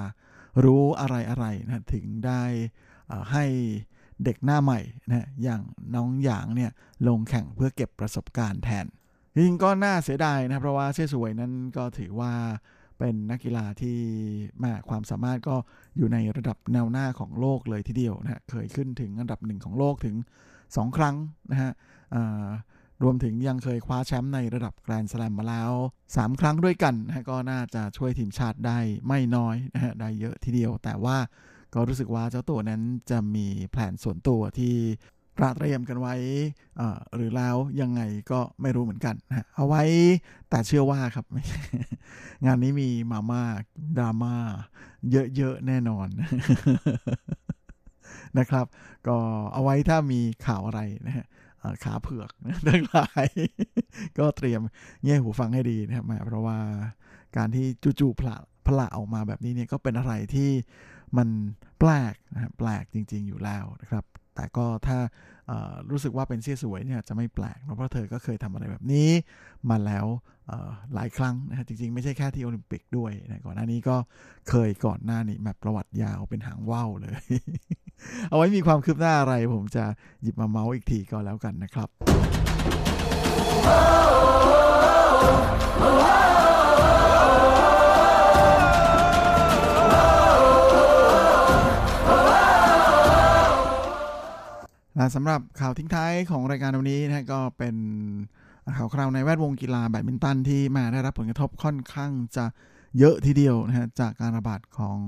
[0.65, 2.43] รู้อะไรอะไรนะถึงได้
[3.33, 3.45] ให้
[4.25, 5.63] เด็กหน้าใหม่นะอย่าง
[5.95, 6.71] น้องหยางเนี่ย
[7.09, 8.87] ลงแข่งเพื่อเก็บประสบการณ์แทน
[9.35, 12.33] จริงก็น่าเสียดายนะเพราะว่าเชสวยนั้นก็ถือว่า
[12.99, 13.99] เป็นนักกีฬาที่
[14.63, 15.57] มาความสามารถก็
[15.97, 20.17] อยู่ในระดับแนวหน้าของโลกเลยทีเดียวนะเคยขึ้นถึงอันดับหนึ่งของโลกถึง
[20.57, 21.17] 2 ครั้ง
[21.51, 21.73] นะฮะ
[23.03, 25.73] รวมถึงยังเคยคว้าแชมป์ในระดับแกรนด์สแลมมาแล้ว
[26.07, 28.79] 3 ครั้งด้วยกันนะก็น่าจะช่วยทีมชาติได้
[29.09, 31.17] ไม่น้อยนะฮะได้เยอะทีเดียว แต่ว่า
[31.75, 34.75] ก็รู้สึกว่าเจ้าตัวนั้นจะมีแผนส่วนตัวที่
[35.37, 36.15] ตระเตรียมกันไว้
[37.15, 39.83] หรือแล้วยังไงก็ไม่รู้เหมือนกันนะเอาไว้
[40.51, 41.27] แต่เชื่อว่าครับ
[42.47, 43.43] งานนี้มีมาม่า
[43.99, 44.37] ดราม่า
[45.37, 46.09] เยอะ ๆ แน่นอน
[48.39, 48.67] นะครับ
[49.07, 49.17] ก็
[49.53, 51.27] เอาไว้ถ้ามีข่าวอะไรนะฮะ
[51.85, 52.31] ขาเผือก
[52.67, 53.27] ทั้งหลาย
[54.19, 54.61] ก็เตรียม
[55.03, 56.59] เงี่ยหูฟังให้ดีนะครับเพราะว่า
[57.37, 57.67] การที่
[58.01, 58.37] จู่ๆพละ
[58.67, 60.51] พละออกมาแบบนี้เนี่ยก็เป็นอะไรที่
[61.17, 61.29] มัน
[61.79, 64.05] แปลกนะแปลกจริง ๆอยู่แล้วนะครับ
[64.35, 64.99] แต่ก็ถ้า
[65.91, 69.11] รู้สึกว่าเป็นเสี้ยสวยเนี่ยจะไม่แปลกเพราะเธอก็เคยทำอะไรแบบนี้
[69.71, 70.07] มาแล้ว
[70.95, 73.97] หลายครั้งนะจริงๆ ไม่ใช่แค่ที่โอลิมปิกด้วยนะก่อนหน้านี้ก็
[74.49, 77.23] เคยก่อนหน้านี้แบบประวัติยาวเป็นหางว่าวเลย
[78.29, 79.85] เอาไว้มีความคืบหน้าอะไร ผมจะ
[80.23, 81.89] หยิบมาเมาส์อีกทีก็แล้วกันนะครับ
[95.17, 97.77] สำหรับข่าวทิ้งท้ายของรายการวันนี้นะก็เป็น
[98.77, 102.45] ข่าวคราวในแวดวงกีฬาแบดมินตันที่มาได้รับผลกระทบค่อนข้างจะ
[102.99, 104.99] เยอะทีเดียวนะฮะจากการระบาดของ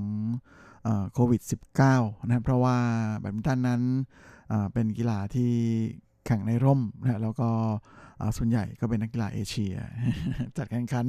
[1.13, 1.41] โควิด
[1.83, 2.77] -19 นะเพราะว่า
[3.17, 3.81] แบดมินตันนั้น
[4.73, 5.51] เป็นกีฬาที่
[6.25, 7.49] แข่งในร่มนะแล้วก็
[8.37, 9.73] ส่วนใหญ่ก็เป็นนักกีฬาเอเชีย
[10.57, 11.07] จัดแข่งขัน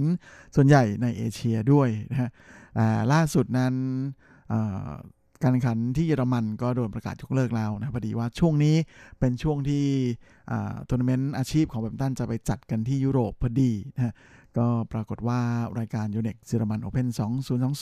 [0.56, 2.30] ส่วนใหญ่ในเอเชียด้วยนะฮะ
[3.12, 3.74] ล่าสุดนั้น
[5.42, 8.76] การแข่งขันที่เยอรมันก็โดนประกาศยกเลิกแล้วนะพอดีว่าช่วงนี้
[9.18, 9.84] เป็นช่วงที่
[10.88, 14.14] ทัวร์นาเมนต์อาชีพของแบดมินตันจะไปจัดกันที่ยุโรปพอดีนะ
[14.58, 15.40] ก็ปรากฏว่า
[15.78, 17.06] รายการ YONEX German Open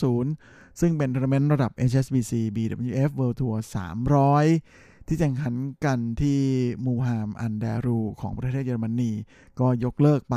[0.03, 3.55] 2020 ซึ่งเป็นทัวร์นาเมนต์ระดับ HSBC BWF World Tour
[4.31, 5.53] 300 ที่แข่งขัน
[5.85, 6.39] กันที่
[6.85, 9.11] Mülheim an der Ruhr ของประเทศเยอรมนี
[9.59, 10.35] ก็ยกเลิกไป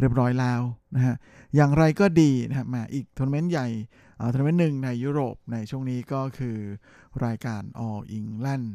[0.00, 0.60] เรียบร้อยแล้ว
[0.94, 1.16] นะฮะ
[1.54, 3.68] อย่างไรก็ดีนะฮะมาอีกทัวร์นาเมนต์ใหญ่
[4.34, 6.56] ทัวร์นาเมนต์หนึ่งในยุโรปในช่วงนี้ก็คือ
[7.24, 8.66] รายการ All England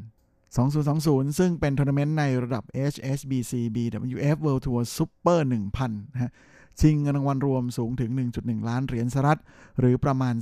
[0.63, 2.63] 2020 ซึ่งเป็นทัวร์นาเมนต์ในระดับ
[2.93, 5.39] HSBC BWF World Tour Super
[5.77, 6.31] 1000 นะฮะ
[6.79, 9.39] ชิงเงินรางวัลรวมสูงถึง 1.1 ล้านเหรียญสหรัฐ
[9.79, 10.35] หรือประมาณ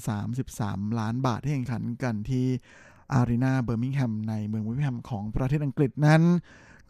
[0.46, 2.46] 33 ล้านบาทที่แข่งขันกันที่
[3.14, 6.24] Arena Birmingham ในเมืองเบอร์มิงแฮมของประเทศอังกฤษนั้น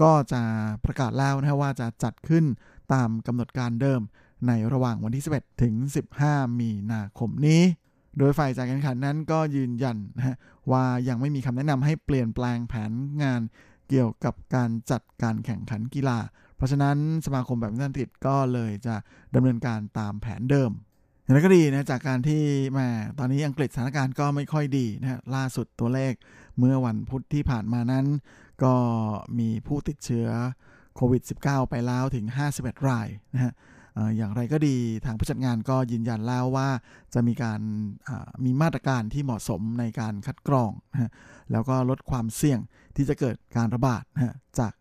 [0.02, 0.42] ก็จะ
[0.86, 2.46] ประกาศแล้วนะว่าจะจัดขึ้น
[2.94, 4.02] ตามกำหนดการเดิม
[4.48, 5.74] ในระหว่างวันที่ 11 ถึง
[6.18, 7.62] 15 มีนาคมนี้
[8.18, 10.36] โดยฝ่ายจัดการแข่งขันนั้นก็ยืนยันนะฮะ
[10.72, 12.92] ว่ายังไม่มีคำแนะนำให้เปลี่ยนแปลงแผน
[13.24, 13.42] งาน
[13.90, 16.20] เกี่ยวกับการจัดการแข่งขันกีฬา
[16.58, 18.96] เพราะฉะนั้นสมาคมแบบมินตันติดก็เลยจะ
[19.36, 20.72] ดำเนินการตามแผนเดิม
[21.24, 22.44] อย่างไรก็ดีนะจากการที่
[22.74, 22.88] แม่
[23.20, 26.14] ตอนนี้อังกฤษสถานการณ์ก็ไม่ค่อยดีนะฮะล่าสุดตัวเลข
[26.58, 28.06] เมื่อวันพุธที่ผ่านมานั้น
[28.64, 28.76] ก็
[29.40, 30.28] มีผู้ติดเชื้อ
[30.96, 32.26] โควิด -19 ไปแล้วถึง
[32.58, 33.54] 51 รายนะฮะ
[34.18, 34.76] อย่างไรก็ดี
[35.06, 36.70] ทางผู้จัดงานก็ยืนยันแล้วว่า
[37.14, 37.62] จะมีการ
[38.46, 41.12] มีมาตรการที่เหมาะสมในการคัดกรองนะ
[41.52, 42.60] แล้วก็ลดความเสี่ยง
[42.96, 44.74] ที่จะเกิดการระบาดนะจาก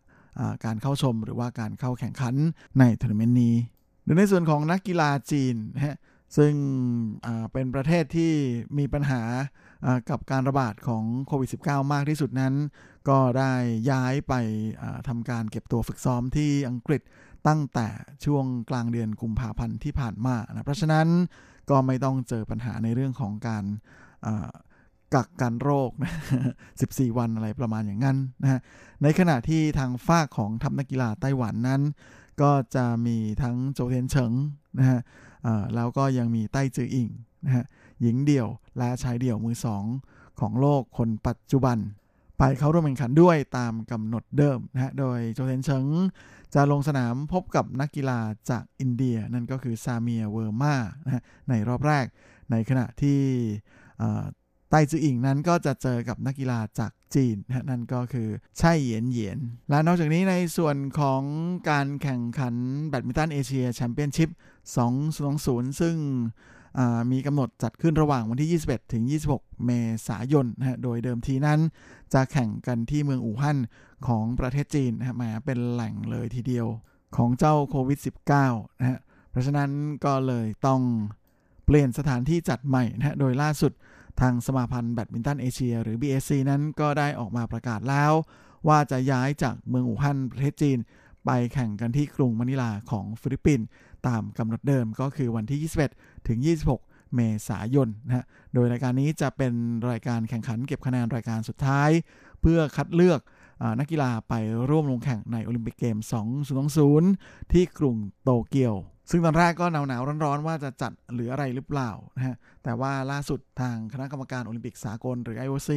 [0.65, 2.35] การเข้าชมหรือว่าการเข้าแข่งขัน
[2.79, 3.55] ในทัวร์นาเมนต์นี้
[4.03, 5.97] โดยในส่วนของนักกีฬาจีนนะ
[6.37, 6.53] ซึ่ง
[7.51, 8.33] เป็นประเทศที่
[8.77, 9.21] มีปัญหา
[10.09, 12.53] กับการระบาดของโควิด -19 มากที่สุดนั้น
[13.09, 13.53] ก็ได้
[13.91, 14.33] ย้ายไป
[15.07, 17.01] ทำการเก็บตัวฝึกซ้อมที่อังกฤษ
[17.47, 17.87] ตั้งแต่
[18.25, 21.07] ช่วงกลางเดือนกุมภาพันธ์ที่ผ่านมานะเพราะฉะนั้น
[21.69, 23.63] ก็ไม่ต้องเจอปัญหาในเรื่องของการ
[25.15, 26.13] กักกันโรคนะ
[26.69, 28.59] 14 วันอะไรประมาณอย่างนั้นนะฮะ
[29.03, 31.81] ในขณะที่ทางฝ้าของทัพนักกีฬาไต้หวันนั้น
[32.41, 34.33] ก็จะมีทั้งโจเทนเฉิง
[34.79, 34.99] นะฮะ
[35.75, 37.07] แล้วก็ยังมีไต้จืออิง
[37.45, 37.65] นะฮะ
[38.01, 39.83] หญิงเดี่ยวและชายเดี่ยวมือสอง
[40.39, 41.77] ของโลกคนปัจจุบัน
[42.37, 45.85] ไปเข้าร่วมแข่งขันด้วยตามกำหนดเดิมนะฮะ โดยโจเทนเฉิง
[46.53, 48.19] จะลงสนามพบกับนักกีฬา
[48.49, 50.75] จากอินเดีย นั่นก็คือซาเมียเวอร์มา
[51.05, 52.05] นะฮะในรอบแรก
[52.51, 53.19] ในขณะที่
[54.69, 58.29] ไต้จืออิงนั้นก็จะเจอกับนักกีฬาจากจีนนะนั่นก็คือ
[58.59, 59.37] ไช่เหยียนเหยียน
[59.69, 61.21] และนอกจากนี้ในส่วนของ
[61.69, 62.55] การแข่งขัน
[62.87, 64.29] Badminton Asia Championships
[65.05, 65.95] 2020 ซึ่ง
[67.11, 69.03] มีกำหนดจัดขึ้นระหว่างวันที่ 21 ถึง
[69.33, 69.71] 26 เม
[70.07, 71.59] ษายนนะฮะโดยเดิมทีนั้น
[72.13, 73.57] จะแข่งกันที่เมืองอู่ฮั่น
[74.07, 76.67] ของประเทศจีนนะฮะมาเป็นแหล่งเลยทีเดียว
[77.15, 77.99] ของเจ้าโควิด
[78.39, 78.99] -19 นะฮะ
[79.31, 79.69] เพราะฉะนั้น
[80.05, 80.81] ก็เลยต้อง
[81.65, 83.71] เปลี่ยนสถานที่จัดใหม่นะฮะโดยล่าสุด
[84.21, 88.13] ทางสมาพันธ์แบดมินตันเอเชีย หรือ BAC นั้นก็ได้ออกมาประกาศแล้ว
[88.67, 90.77] ว่าจะย้ายจากเมืองอู่ฮั่นประเทศจีน
[91.25, 93.65] ไปแข่งกันที่กรุงมะนิลาของฟิลิปปินส์
[94.07, 95.59] ตามกำหนดเดิมก็คือวันที่
[95.93, 96.39] 21 ถึง
[96.77, 99.53] 26 เมษายนนะฮะโดยรายการนี้จะเป็น
[99.91, 101.89] รายการแข่งขันเก็บคะแนนรายการสุดท้าย
[102.41, 103.19] เพื่อคัดเลือก
[103.79, 104.33] นักกีฬาไป
[104.69, 105.97] ร่วมลงแข่งในโอลิมปิกเกม
[106.95, 108.75] 2020 ที่กรุงโตเกียว
[109.11, 115.69] ซึ่งตอนแรกก็หนาวหนาวร้อนๆ ว่าจะจัดหรืออะไรหรือเปล่านะฮะ แต่ว่าล่าสุดทางคณะกรรมการโอลิมปิกสากลหรือ IOC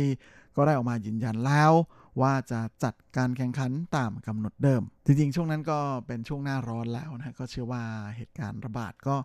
[0.57, 1.73] ก็ได้ออกมายืนยันแล้ว
[2.23, 7.83] ว่าจะจัดการแข่งขันตามกำหนดเดิม จริงๆ ช่วงนั้นก็เป็นช่วงหน้าร้อนแล้วนะก็เชื่อว่า
[8.17, 9.17] เหตุการณ์ระบาดก็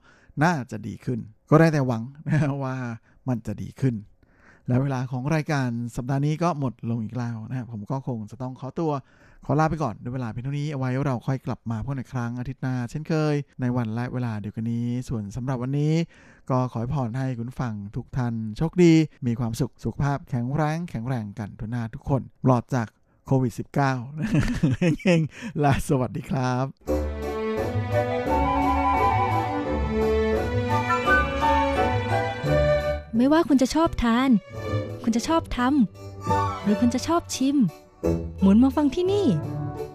[0.44, 1.20] น่าจะดีขึ้น
[1.50, 2.04] ก็ได้แต่หวัง
[2.64, 2.76] ว่า
[3.28, 3.96] มันจะดีขึ้น
[4.68, 8.92] และเวลาของรายการสัปดาห์นี้ก็หมดลงอีกแล้วนะครับผมก็คงจะต้องขอตัว
[9.48, 15.94] ขอลาไปก่อนด้วยเวลาเพียงเท่านี้เอาไว้เราค่อยกลับมาพบในครั้งอาทิตย์หน้า เช่นเคย ในวันและเวลาเดียวกันนี้ ส่วนสำหรับวันนี้
[16.50, 18.94] ก็ขอพรให้คุณฟังทุกท่านโชคดี
[19.28, 22.88] มีความสุขสุขภาพแข็งแรงแข็งแรงกันทุกหน้าทุกคนปลอดจาก
[23.26, 25.22] โควิด -19 เอง
[25.64, 26.66] ลาสวัสดีครับ
[33.16, 34.30] ไม่ว่าคุณจะชอบทาน
[35.04, 37.58] คุณจะชอบทำ หรือคุณจะชอบชิม
[38.42, 39.28] หมุนมาฟังที่นี่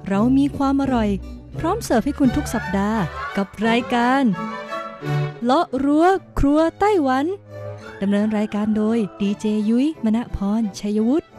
[0.08, 1.08] เรามีความอร่อย
[1.58, 3.00] พร้อมเสิร์ฟให้คุณทุกสัปดาห์
[3.36, 4.22] กับรายการ
[5.44, 6.06] เลาะรั้ว
[6.38, 7.26] ครัวไต้หวัน
[8.02, 11.29] ดำเนินรายการโดยดีเจยุ้ยมณพรชัยวุฒิ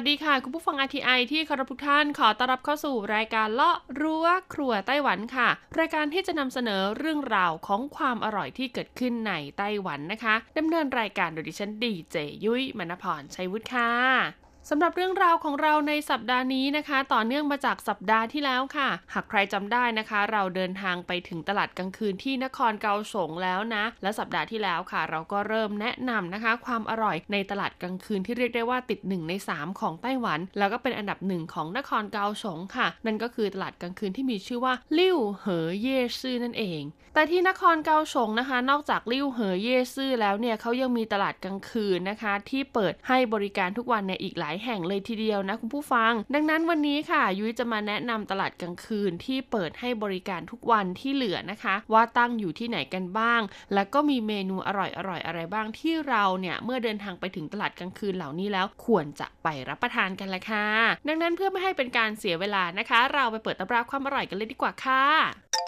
[0.00, 29.80] วัสดีค่ะ คุณผู้ฟัง RTI ที่คารพทุกท่านขอต้อนรับเข้าสู่รายการเลาะรั้วครัวไต้หวันค่ะ รายการที่จะนำเสนอเรื่องราวของความอร่อยที่เกิดขึ้นในไต้หวันนะคะดำเนินรายการโดยดิฉันดีเจยุ้ยมณพรชัยวุฒิค่ะ สำหรับเรื่องราวของเราในสัปดาห์นี้นะคะ ต่อเนื่องมาจากสัปดาห์ที่แล้วค่ะ หากใครจำได้นะคะ เราเดินทางไปถึงตลาดกลางคืนที่นครเกาสงแล้วนะ และสัปดาห์ที่แล้วค่ะ เราก็เริ่มแนะนำนะคะ ความอร่อยในตลาดกลางคืนที่เรียกได้ว่าติด 1 ใน 3
[29.80, 36.82] ของไต้หวัน แล้วก็เป็นอันดับหนึ่งของนครเกาสงค่ะ นั่นก็คือตลาดกลางคืนที่มีชื่อว่า ลิ่วเหอเย่ซื่อนั่นเอง
[37.18, 53.40] แต่ที่นครเกาสงนะคะ นอกจากลิ่วเหอเยซื่อแล้วเนี่ยเขายังมีตลาดกลางคืนนะคะ ที่เปิดให้บริการทุกวันในอีกหลายแห่งเลยทีเดียวนะคุณผู้ฟัง ดังนั้นวันนี้ค่ะ ยุ้ยจะมาแนะนำตลาดกลางคืนที่เปิดให้บริการทุกวันที่เหลือนะคะ ว่าตั้งอยู่ที่ไหนกันบ้าง
[53.74, 60.66] แล้วก็มีเมนูอร่อยอร่อยอะไรบ้างที่เราเนี่ยเมื่อเดินทางไปถึงตลาดกลางคืนเหล่านี้แล้วควรจะไปรับประทานกันละค่ะ
[61.08, 65.67] ดังนั้นเพื่อไม่ให้เป็นการเสียเวลานะคะ เราไปเปิดตำราความอร่อยกันเลยดีกว่าค่ะ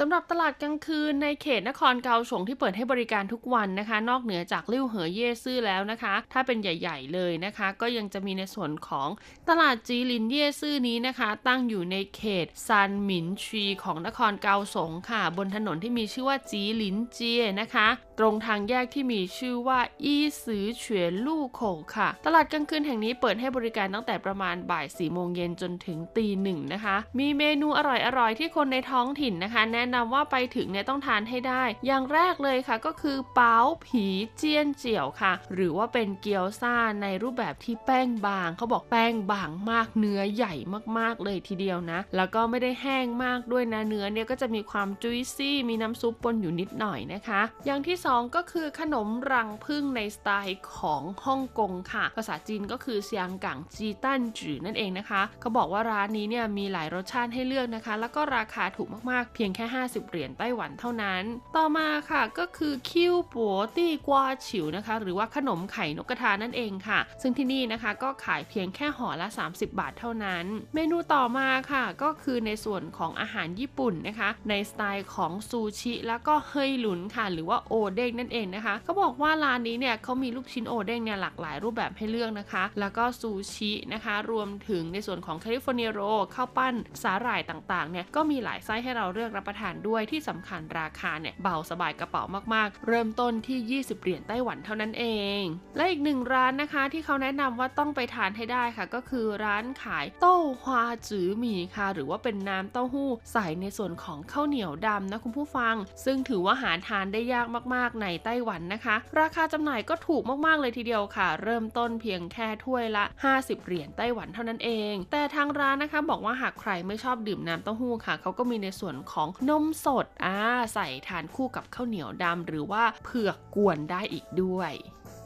[0.00, 9.08] สำหรับตลาดกลางคืนในเขตนครเกาสงที่เปิดให้บริการทุกวันนะคะ นอกเหนือจากลิ่วเหอเย่ซื่อแล้วนะคะ ถ้าเป็นใหญ่ ๆ เลยนะคะ ก็ยังจะมีในส่วนของ
[9.48, 17.88] ตลาดจีลินเย่ซื่อนี้นะคะ ตั้งอยู่ในเขตซันหมินชีของนครเกาสงค่ะ บนถนนที่มีชื่อว่าจีลินเจียนะคะ
[18.18, 21.60] ตรงทางแยกที่มีชื่อว่าอีซือเฉวนลู่โข
[21.96, 27.80] ค่ะ ตลาดกลางคืนแห่งนี้เปิดให้บริการตั้งแต่ประมาณบ่ายสี่โมงเย็นจนถึงตีหนึ่งนะคะ มีเมนูอ
[28.18, 33.56] ร่อยๆที่คนในท้องถิ่นนะคะแนะนำว่าไปถึงเนี่ยต้องทานให้ได้ อย่างแรกเลยค่ะก็คือเปา
[33.86, 34.06] ผี
[34.36, 40.54] เจียนเจียวค่ะ หรือว่าเป็นเกี๊ยวซ่าในรูปแบบที่แป้งบาง เขาบอกแป้งบางมากเนื้อใหญ่
[40.98, 61.22] มากๆเลยทีเดียวนะ แล้วก็ไม่ได้แห้งมากด้วยนะเนื้อเนี่ยก็จะมีความจุยซี่มีน้ำซุปปนอยู่นิดหน่อยนะคะ อย่างที่สองก็คือขนมรังพึ่งในสไตล์ของฮ่องกงค่ะ ภาษาจีนก็คือเซียงกังจีตันจือนั่นเองนะคะ เขาบอกว่าร้านนี้เนี่ยมีหลายรสชาติให้เลือกนะคะ แล้วก็ราคาถูกมากๆ เพียงแค่50 เหรียญไต้หวันเท่านั้น
[61.56, 86.00] ต่อมาค่ะก็คือคิวปัวตี้กวาฉิวนะคะ หรือว่าขนมไข่นกกระทานั่นเองค่ะ ซึ่งที่นี่นะคะก็ขายเพียงแค่ห่อละ 30 บาทเท่านั้น เมนูต่อมาค่ะก็คือในส่วนของอาหารญี่ปุ่นนะคะ ในสไตล์ของซูชิแล้วก็เฮยหลุนค่ะ หรือว่าโอเด้งนั่นเองนะคะเขาบอกว่าร้านนี้เนี่ยเขามีลูกชิ้นโอเด้งเนี่ยหลากหลายรูปแบบให้เลือกนะคะ แล้วก็ซูชินะคะ รวมถึงในส่วนของแคลิฟอร์เนียโร
[86.34, 92.22] ข้าวปั้นสาหร่ายต่างๆเนี่ยก็มีหลายไส้ให้เราเลือกรับประทานด้วยที่สำคัญราคาเนี่ยเบาสบายกระเป๋า
[92.54, 95.04] มากๆ เริ่มต้นที่ 20 เหรียญไต้หวันเท่านั้นเอ
[95.38, 95.40] ง
[95.76, 113.04] และอีกหนึ่งร้านนะคะที่เขาแนะนำว่าต้องไปทานให้ได้ค่ะ ก็คือร้านขายเต้าฮวาจือหมี่ค่ะ หรือว่าเป็นน้ำเต้าหู้ใส่ในส่วนของข้าวเหนียวดำนะคุณผู้ฟัง ซึ่งถือว่าหาทานได้ยากมากๆในไต้หวันนะคะ ราคาจำหน่ายก็ถูกมากๆเลยทีเดียวค่ะ เริ่มต้นเพียงแค่ถ้วยละ
[113.36, 120.36] 50 เหรียญไต้หวันเท่านั้นเอง แต่ทางร้านนะคะบอกว่าหากใครไม่ชอบดื่มน้ำเต้าหู้ค่ะเขาก็มีในส่วนของนมสดอ่า
[120.74, 124.72] ใส่ทานคู่กับข้าวเหนียวดำหรือว่าเผือกกวนได้อีกด้วย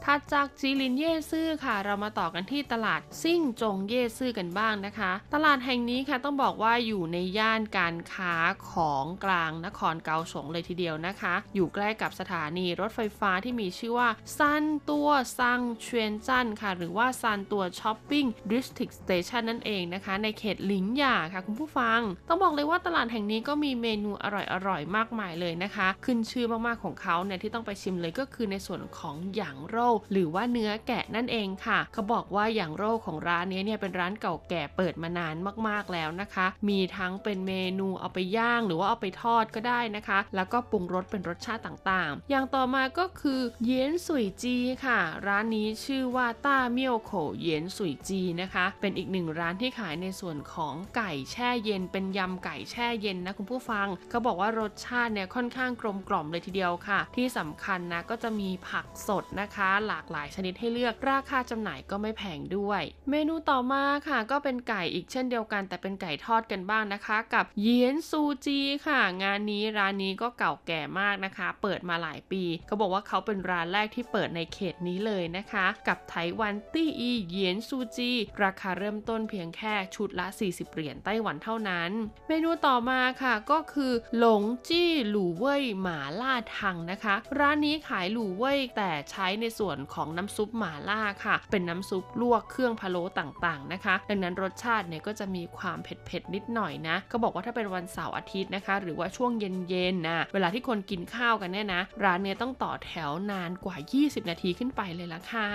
[0.05, 8.33] ถัดจากจีลินเย่ซื่อค่ะ เรามาต่อกันที่ตลาดซิ่งจงเย่ซื่อกันบ้างนะคะ ตลาดแห่งนี้ค่ะต้องบอกว่าอยู่ในย่านการค้า
[8.71, 21.99] ของกลางนครเกาสงเลยทีเดียวนะคะ อยู่ใกล้กับสถานีรถไฟฟ้าที่มีชื่อว่า三多商圈站ค่ะ หรือว่าซันตัว Shopping District Station นั่นเองนะคะ ในเขตหลิงหย่าค่ะคุณผู้ฟัง
[22.29, 24.25] ต้องบอกเลยว่าตลาดแห่งนี้ก็มีเมนูอ
[24.67, 35.35] ร่อยๆมากมายเลยนะคะ ขึ้นชื่อมากๆของเขาเนี่ยที่ต้องไปชิมเลยก็คือในส่วนของ羊肉 หรือว่าเนื้อแกะนั่นเองค่ะ เขาบอกว่า羊肉 ของร้านนี้เนี่ยเป็นร้านเก่าแก่เปิดมานาน
[35.67, 47.11] มากๆแล้วนะคะ มีทั้งเป็นเมนูเอาไปย่าง หรือว่าเอาไปทอดก็ได้นะคะ แล้วก็ปรุงรสเป็นรสชาติต่างๆ อย่างต่อมาก็คือ鹽水雞ค่ะ ร้านนี้ชื่อว่าต้าเมี่ยวโข
[47.41, 78.11] เย็นสุยจีนะคะ เป็นอีกหนึ่งร้านที่ขายในส่วนของไก่แช่เย็น เป็นยำไก่แช่เย็นนะคุณผู้ฟัง เขาบอกว่ารสชาติเนี่ยค่อนข้างกลมกล่อมเลยทีเดียวค่ะ ที่สำคัญนะก็จะมีผักสดนะคะหลากหลายชนิดให้เลือกราคาจำหน่ายก็ไม่แพงด้วย เมนูต่อมาค่ะ ก็เป็นไก่อีกเช่นเดียวกัน แต่เป็นไก่ทอดกันบ้างนะคะ กับเยียนซูจีค่ะ งานนี้ร้านนี้ก็เก่าแก่มากนะคะ เปิดมาหลายปีเขาบอกว่าเขาเป็นร้านแรกที่เปิดในเขตนี้เลยนะคะ กับไต้หวันตี้อีเยียนซูจี
[78.43, 81.91] ราคาเริ่มต้นเพียงแค่ชุดละ 40 เหรียญไต้หวันเท่านั้น
[82.27, 105.47] เมนูต่อมาค่ะก็คือหลงจี้หลู่เว่ยหมาล่าทังนะคะ ร้านนี้ขายหลู่เว่ยแต่ใช้ในส่วนของน้ำซุปหมาล่าค่ะ เป็นน้ำซุปลวกเครื่องพะโล้ต่างๆนะคะ ดังนั้นรสชาติเนี่ยก็จะมีความเผ็ดๆนิดหน่อยนะ ก็บอกว่าถ้าเป็นวันเสาร์อาทิตย์นะคะ หรือว่าช่วงเย็นๆนะเวลาที่คนกินข้าวกันเนี่ยนะ ร้านเนี่ยต้องต่อแถวนานกว่า 20 นาทีขึ้นไปเลยละค่ะ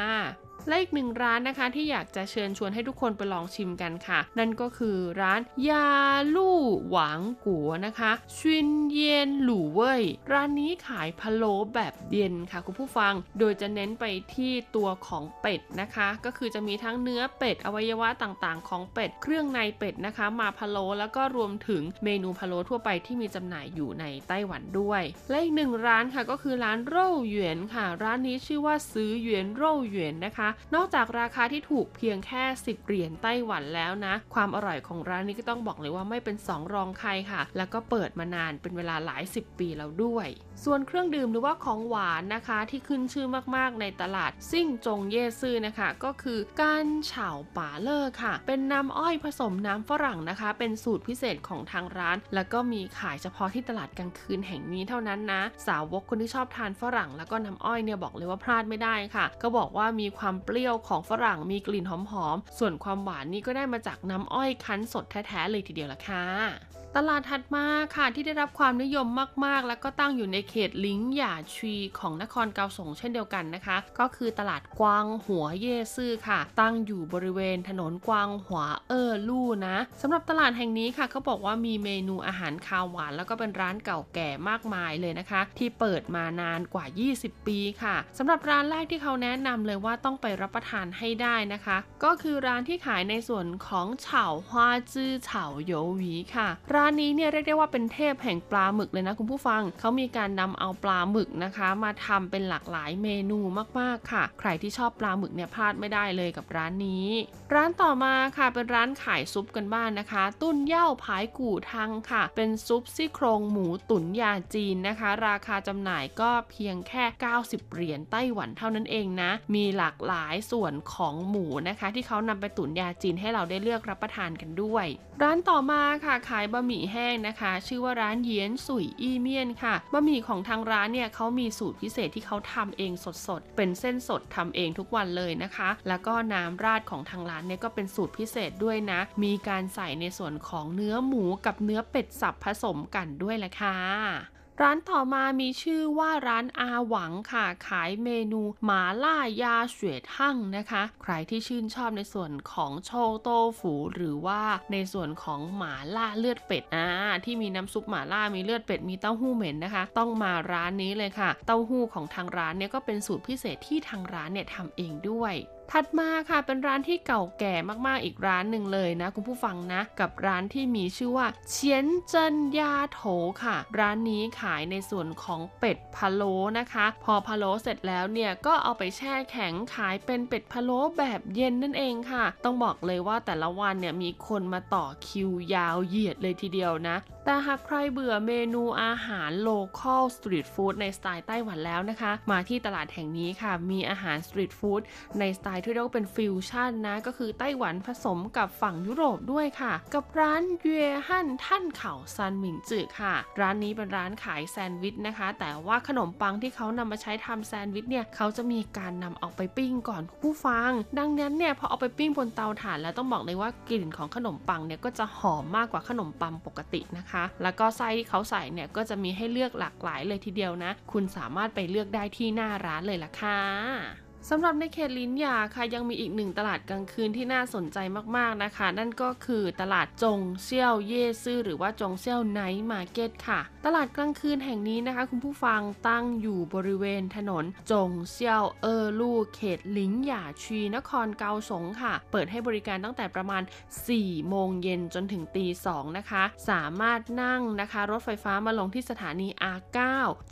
[0.68, 5.88] และอีกหนึ่งร้านนะคะที่อยากจะเชิญชวนให้ทุกคนไปลองชิมกันค่ะ นั่นก็คือร้านยา
[6.34, 6.60] ลู่
[6.90, 10.02] หวางกัวนะคะชินเย็นหลู่เว่ย
[10.32, 14.04] ร้านนี้ขายพะโล้แบบเย็นค่ะคุณผู้ฟัง โดยจะเน้นไป
[14.34, 40.28] ที่ตัวของเป็ดนะคะ ก็คือจะมีทั้งเนื้อเป็ดอวัยวะต่างๆ ของเป็ดเครื่องในเป็ดนะคะ มาพะโล้แล้วก็รวมถึงเมนูพะโล้ทั่วไปที่มีจำหน่ายอยู่ในไต้หวันด้วย และอีกหนึ่งร้านค่ะก็คือร้านโร่หยวนค่ะ ร้านนี้ชื่อว่าซื้อหยวนโร่หยวนนะคะนอกจากราคาที่ถูกเพียงแค่ 10 เหรียญไต้หวันแล้วนะ ความอร่อยของร้านนี้ก็ต้องบอกเลยว่าไม่เป็นสองรองใครค่ะ แล้วก็เปิดมานานเป็นเวลาหลาย 10 ปีแล้วด้วย
[40.64, 43.26] ส่วนเครื่องดื่มหรือว่าของหวานนะคะที่ขึ้นชื่อ
[43.56, 61.92] มากๆในตลาดซิ่งจงเย่ซื่อนะคะ ก็คือการเฉาป่าเลอร์ค่ะ เป็นน้ำอ้อยผสมน้ำฝรั่งนะคะ เป็นสูตรพิเศษของทางร้าน แล้วก็มีขายเฉพาะที่ตลาดกลางคืนแห่งนี้เท่านั้นนะ สาวกคนที่ชอบทานฝรั่ง แล้วก็น้ำอ้อยเนี่ยบอกเลยว่าพลาดไม่ได้ค่ะ ก็บอกว่ามีความเปรี้ยวของฝรั่งมีกลิ่นห
[62.24, 67.66] อมๆ ส่วนความหวานนี่ก็ได้มาจากน้ำอ้อยคั้นสดแท้ๆเลยทีเดียวละค่ะ ตลาดถัดมา
[67.96, 69.06] ค่ะที่ได้รับความนิยม
[69.44, 86.86] มากๆ แล้วก็ตั้งอยู่ในเขตลิงหย่าชีของนครเกาสงเช่นเดียวกันนะคะ ก็คือตลาดกวางหัวเย่ซื่อค่ะ ตั้งอยู่บริเวณถนนกวางหัวเออลู่นะสำหรับตลาดแห่งนี้ค่ะเขาบอกว่ามีเมนูอาหารคาวหวาน แล้วก็เป็นร้านเก่าแก่มากมายเลยนะคะ ที่เปิดมานานกว่า
[87.16, 103.38] 20 ปีค่ะสำหรับร้านแรกที่เขาแนะนำเลยว่าต้องไปรับประทานให้ได้นะคะ ก็คือร้านที่ขายในส่วนของเฉาฮวาจื้อเฉาโยหวีค่ะร้านานนี้เนี่ยเรียกได้ว่าเป็นเทพแห่งปลาหมึกเลยนะคุณผู้ฟัง เขามีการนำเอาปลาหมึกนะคะ มาทำเป็นหลากหลายเมนู
[103.80, 107.06] มากๆค่ะ ใครที่ชอบปลาหมึกเนี่ยพลาดไม่ได้เลยกับร้านนี้
[107.54, 117.04] ร้านต่อมาค่ะเป็นร้านขายซุปกันบ้านนะคะ ตุ้นเย่าผายกู่ทังค่ะ เป็นซุปซี่โครงหมูตุ๋นยาจีนนะคะ ราคาจำหน่ายก็เพียงแค่
[117.38, 124.86] 90 เหรียญไต้หวันเท่านั้นเองนะ มีหลากหลายส่วนของหมูนะคะ ที่เขานำไปตุ๋นยาจีนให้เราได้เลือกรับประทานกันด้วย
[125.22, 132.92] ร้านต่อมาค่ะขายบะหมี่แห้งนะคะ ชื่อว่าร้านเยียนสุยอี้เมียนค่ะบะหมี่ของทางร้านเนี่ยเขามีสูตรพิเศษที่เขาทำเอง
[133.26, 152.90] สดๆ เป็นเส้นสดทำเองทุกวันเลยนะคะ แล้วก็น้ำราดของทางร้านเนี่ยก็เป็นสูตรพิเศษด้วยนะ มีการใส่ในส่วนของเนื้อหมูกับเนื้อเป็ดสับผสมกันด้วยแหละค่ะ ร้านต่อมามีชื่อว่าร้านอาหวังค่ะ ขายเมนูหมาล่ายาเสวยทั่งนะคะ ใครที่ชื่นชอบในส่วนของโช
[153.22, 153.28] โต
[153.58, 154.42] ฝูหรือว่า
[154.72, 156.88] ในส่วนของหมาล่าเลือดเป็ดอ่า
[157.24, 165.34] ที่มีน้ำซุปหมาล่ามีเลือดเป็ดมีเต้าหู้เหม็นนะคะ ต้องมาร้านนี้เลยค่ะ เต้าหู้ของทางร้านเนี่ยก็เป็นสูตรพิเศษที่ทางร้านเนี่ยทำเองด้วย
[165.72, 167.54] ถัดมาค่ะเป็นร้านที่เก่าแก่
[167.86, 173.02] มากๆอีกร้านหนึ่งเลยนะ คุณผู้ฟังนะ กับร้านที่มีชื่อว่าเฉียนเจินยาโถ
[173.44, 186.96] ค่ะ ร้านนี้ขายในส่วนของเป็ดพะโล้นะคะ พอพะโล้เสร็จแล้วเนี่ยก็เอาไปแช่แข็งขายเป็นเป็ดพะโล้แบบเย็นนั่นเองค่ะ ต้องบอกเลยว่าแต่ละวันเนี่ยมีคนมาต่อคิวยาวเหยียดเลยทีเดียวนะ
[187.28, 194.80] แต่หากใครเบื่อเมนูอาหาร local street food ในสไตล์ไต้หวันแล้วนะคะ มาที่ตลาดแห่งนี้ค่ะ มีอาหาร street food
[195.18, 200.68] ในสไตล์ที่เรียกว่าเป็นฟิวชั่นนะ ก็คือไต้หวันผสมกับฝั่งยุโรปด้วยค่ะ กับร้านเย
[201.08, 227.78] ฮั่นท่านเข่าซันหมิงจือค่ะ ร้านนี้เป็นร้านขายแซนด์วิชนะคะ แต่ว่าขนมปังที่เขานำมาใช้ทำแซนด์วิชเนี่ยเขาจะมีการนำออกไปปิ้งก่อนผู้ฟัง ดังนั้นเนี่ยพอเอาไปปิ้งบนเตาถ่านแล้วต้องบอกเลยว่ากลิ่นของขนมปังเนี่ยก็จะหอมมากกว่าขนมปังปกตินะคะแล้วก็ไส้ที่เขาใส่เนี่ยก็จะมีให้เลือกหลากหลายเลยทีเดียวนะ คุณสามารถไปเลือกได้ที่หน้าร้านเลยล่ะค่ะ สำหรับในเขตลิ้นยาค่ะยังมีอีกหนึ่งตลาดกลางคืนที่น่าสนใจ
[228.16, 243.42] มากๆนะคะ นั่นก็คือตลาดจงเซี่ยวเย่ซื่อหรือว่าจงเซี่ยว Night Market ค่ะ ตลาดกลางคืนแห่งนี้นะคะ คุณผู้ฟังตั้งอยู่บริเวณถนนจงเซี่ยวเออลู่เขตลินหยาชีนครเกาสงค่ะ เปิดให้บริการตั้งแต่ประมาณ
[243.86, 249.78] 4 โมงเย็นจนถึงตี2นะคะ สามารถนั่งนะคะ รถไฟฟ้ามาลงที่สถานี R9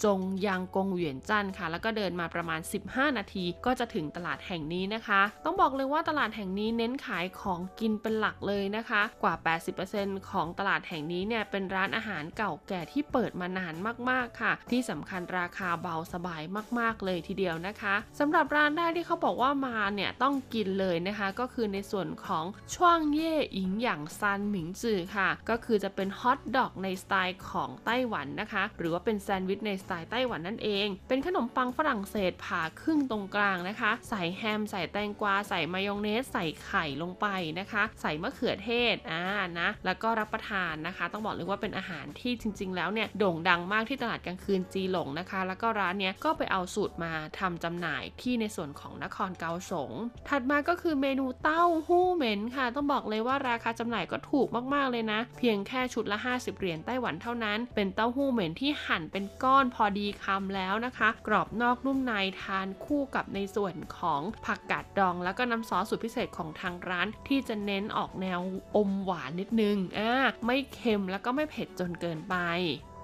[0.05, 9.35] จงยางกงเหวียนจันค่ะ แล้วก็เดินมาประมาณ 15 นาทีก็จะถึงตลาดแห่งนี้นะคะ ต้องบอกเลยว่าตลาดแห่งนี้เน้นขายของกินเป็นหลักเลยนะคะ กว่า
[9.83, 13.75] 80%ของตลาดแห่งนี้เนี่ยเป็นร้านอาหารเก่าแก่ที่เปิดมานาน
[14.11, 16.43] มากๆค่ะ ที่สำคัญราคาเบาสบาย
[16.79, 37.27] มากๆเลยทีเดียวนะคะสำหรับร้านแรกที่เขาบอกว่ามาเนี่ยต้องกินเลยนะคะ ก็คือในส่วนของช่วงเย่อิงหยางซันหมิงจือค่ะ ก็คือจะเป็นฮอทดอกในสไตล์ของไต้หวันนะคะ หรือว่าเป็นแซนด์วิชในสไตล์ไต้หวันนั่นเอง เป็นขนมปังฝรั่งเศสผ่าครึ่งตรงกลางนะคะ ใส่แฮม ใส่แตงกวา ใส่มายองเนส ใส่ไข่ลงไป
[37.59, 39.23] นะคะ ใส่มะเขือเทศอ่า
[39.61, 49.91] นะ แล้วก็รับประทานนะคะ ต้องบอกเลยว่าเป็นอาหารที่จริง ๆ แล้วเนี่ยโด่งดังมากที่ตลาดกลางคืนจีหลงนะคะ แล้วก็ร้านเนี้ยก็ไปเอาสูตรมาทำจำหน่ายที่ในส่วนของนครเกาสง
[50.29, 62.13] ถัดมาก็คือเมนูเต้าหู้เหม็นค่ะ ต้องบอกเลยว่าราคาจำหน่ายก็ถูกมากๆเลยนะ เพียงแค่ชุดละ 50 เหรียญไต้หวันเท่านั้น เป็นเต้าหู้เหม็นที่หั่นเป็นก้อนพอดีคำแล้วนะคะ กรอบนอกนุ่มใน
[62.43, 68.41] ทานคู่กับในส่วนของผักกาดดอง แล้วก็น้ำซอสสูตรพิเศษของทางร้าน ที่จะเน้นออกแนว
[68.77, 70.13] อมหวานนิดนึงอ่า
[70.47, 72.37] ไม่เค็มแล้วก็ไม่เผ็ดจนเกินไป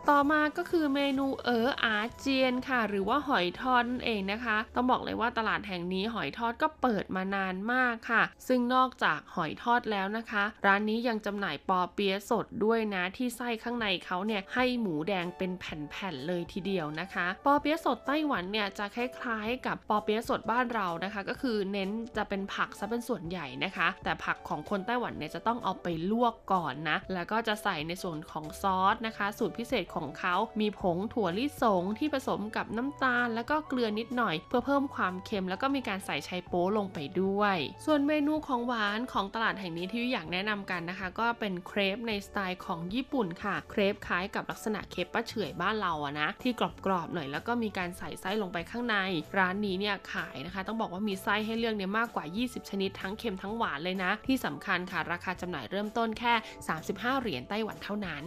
[0.08, 37.56] ต่อมาก็คือเมนูเอออาเจียนค่ะ หรือว่าหอยทอดนั่นเองนะคะ ต้องบอกเลยว่าตลาดแห่งนี้หอยทอดก็เปิดมานานมากค่ะ ซึ่งนอกจากหอยทอดแล้วนะคะ ร้านนี้ยังจำหน่ายปอเปี๊ยะสดด้วยนะ ที่ไส้ข้างในเขาเนี่ยให้หมูแดงเป็นแผ่นๆเลยทีเดียวนะคะ ปอเปี๊ยะสดไต้หวันเนี่ยจะคล้ายๆ กับปอเปี๊ยะสดบ้านเรานะคะ ก็คือเน้นจะเป็นผักซะเป็นส่วนใหญ่นะคะ แต่ผักของคนไต้หวันเนี่ยจะต้องเอาไปลวกก่อนนะแล้วก็จะใส่ในส่วนของซอสนะคะ สูตรพิเศษของเขา มีผงถั่วลิสงที่ผสมกับน้ำตาล แล้วก็เกลือนิดหน่อย เพื่อเพิ่มความเค็ม แล้วก็มีการใส่ไชโป๊ลงไปด้วย
[37.86, 46.52] ส่วนเมนูของหวานของตลาดแห่งนี้ที่อยากแนะนำกันนะคะ ก็เป็นเครปในสไตล์ของญี่ปุ่นค่ะ เครปคล้ายกับลักษณะเคปป้าเฉยบ้านเราอะนะ ที่
[46.86, 48.96] กรอบๆหน่อยแล้วก็มีการใส่ไส้ลงไปข้างใน
[49.38, 56.34] ร้านนี้เนี่ยขายนะคะ ต้องบอกว่ามีไส้ให้เลือกเนี่ยมากกว่า 20 ชนิดทั้งเค็มทั้งหวานเลยนะ ที่สำคัญค่ะราคาจำหน่ายเริ่มต้นแค่
[56.78, 58.24] 35 เหรียญไต้หวันเท่านั้น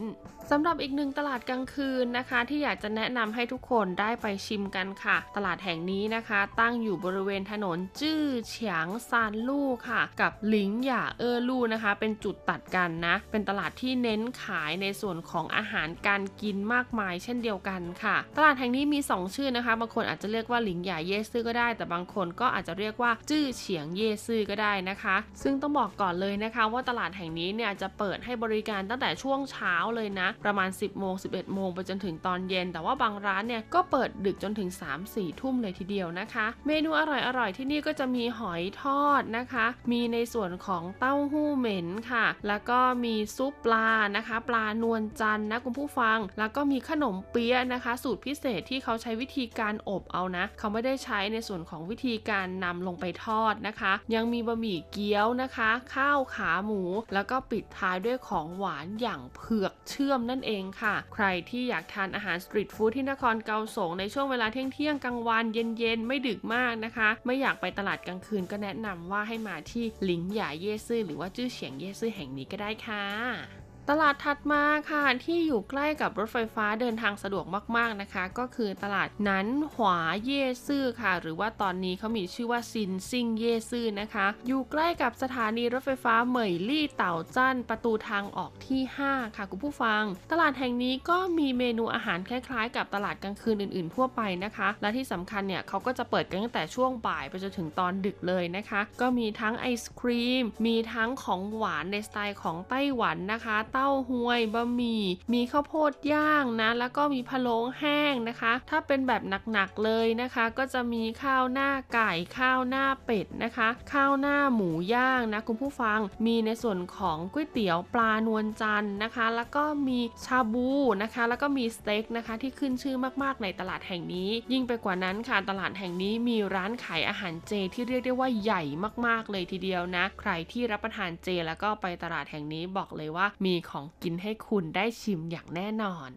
[0.51, 30.28] สำหรับอีกหนึ่งตลาดกลางคืนนะคะ ที่อยากจะแนะนำให้ทุกคนได้ไปชิมกันค่ะ ตลาดแห่งนี้นะคะ ตั้งอยู่บริเวณถนนจื้อเฉียงซานลู่ค่ะ กับหลิงหย่าเออลู่นะคะ เป็นจุดตัดกันนะ เป็นตลาดที่เน้นขายในส่วนของอาหารการกินมากมาย เช่นเดียวกันค่ะ ตลาดแห่งนี้มี 2 ชื่อนะคะ บางคนอาจจะเรียกว่าหลิงหย่าเยซื่อก็ได้ แต่บางคนก็อาจจะเรียกว่าจื้อเฉียงเยซื่อก็ได้นะคะ ซึ่งต้องบอกก่อนเลยนะคะ ว่าตลาดแห่งนี้เนี่ยจะเปิดให้บริการตั้งแต่ช่วงเช้าเลยนะ
[30.43, 34.70] ประมาณ 10โมง11โมงไปจนถึงตอนเย็น แต่ว่าบางร้านเนี่ยก็เปิดดึกจนถึง
[35.06, 37.02] 3-4 ทุ่มเลยทีเดียวนะคะ เมนูอ
[37.39, 56.82] ร่อยๆที่นี่ก็จะมีหอยทอดนะคะ มีในส่วนของเต้าหู้เหม็นค่ะ แล้วก็มีซุปปลานะคะ ปลานวลจันทร์นะคุณผู้ฟัง แล้วก็มีขนมเปี๊ยะนะคะ สูตรพิเศษที่เขาใช้วิธีการอบเอานะ เขาไม่ได้ใช้ในส่วนของวิธีการนำลงไปทอดนะคะ ยังมีบะหมี่เกี๊ยวนะคะ ข้าวขาหมู
[57.14, 77.46] แล้วก็ปิดท้ายด้วยของหวานอย่างเผือกเชื่อมนั่นเองค่ะ ใครที่อยากทานอาหารสตรีทฟู้ดที่นครเกาสงในช่วงเวลาเที่ยงเที่ยงกลางวันเย็นๆ ไม่ดึกมากนะคะ ไม่อยากไปตลาดกลางคืนก็แนะนำว่าให้มาที่หลิงหยาเย่ซื่อหรือว่าจื้อเฉียงเย่ซื่อแห่งนี้ก็ได้ค่ะ ตลาดถัดมาค่ะที่อยู่ใกล้กับรถไฟฟ้าเดินทางสะดวก
[77.78, 105.03] มากๆนะคะ ก็คือตลาดนั้นหวาเย่ซื่อค่ะ หรือว่าตอนนี้เขามีชื่อว่าซินซิงเย่ซื่อนะคะ อยู่ใกล้กับสถานีรถไฟฟ้าเหมยลี่เต่าจั่นประตูทางออกที่ 5 ค่ะคุณผู้ฟัง ตลาดแห่งนี้ก็มีเมนูอาหารคล้ายๆ กับตลาดกลางคืนอื่นๆ ทั่วไปนะคะ และที่สำคัญเนี่ยเขาก็จะเปิดกันตั้งแต่ช่วงบ่ายไปจนถึงตอนดึกเลยนะคะ ก็มีทั้งไอศครีมมีทั้งของหวานในสไตล์ของไต้หวันนะคะเต้าหวยบะหมี่
[105.34, 109.21] มีข้าวโพดย่างนะ แล้วก็มีพะโล้แห้งนะคะ ถ้าเป็นแบบ
[109.51, 120.69] หนักๆเลยนะคะ ก็จะมีข้าวหน้าไก่ข้าวหน้าเป็ดนะคะ ข้าวหน้าหมูย่างนะคุณผู้ฟัง มีในส่วนของก๋วยเตี๋ยวปลานวลจันทร์นะคะ แล้วก็มีชาบู
[121.03, 128.63] นะคะ แล้วก็มีสเต็กนะคะที่ขึ้นชื่อมากๆในตลาดแห่งนี้ ยิ่งไปกว่านั้นค่ะตลาดแห่งนี้มีร้านขายอาหารเจที่เรียกได้ว่าใหญ่
[129.05, 136.09] มากๆเลยทีเดียวนะ ใครที่รับประทานเจแล้วก็ไปตลาดแห่งนี้บอกเลยว่ามีของกินให้คุณได้ชิมอย่างแน่นอน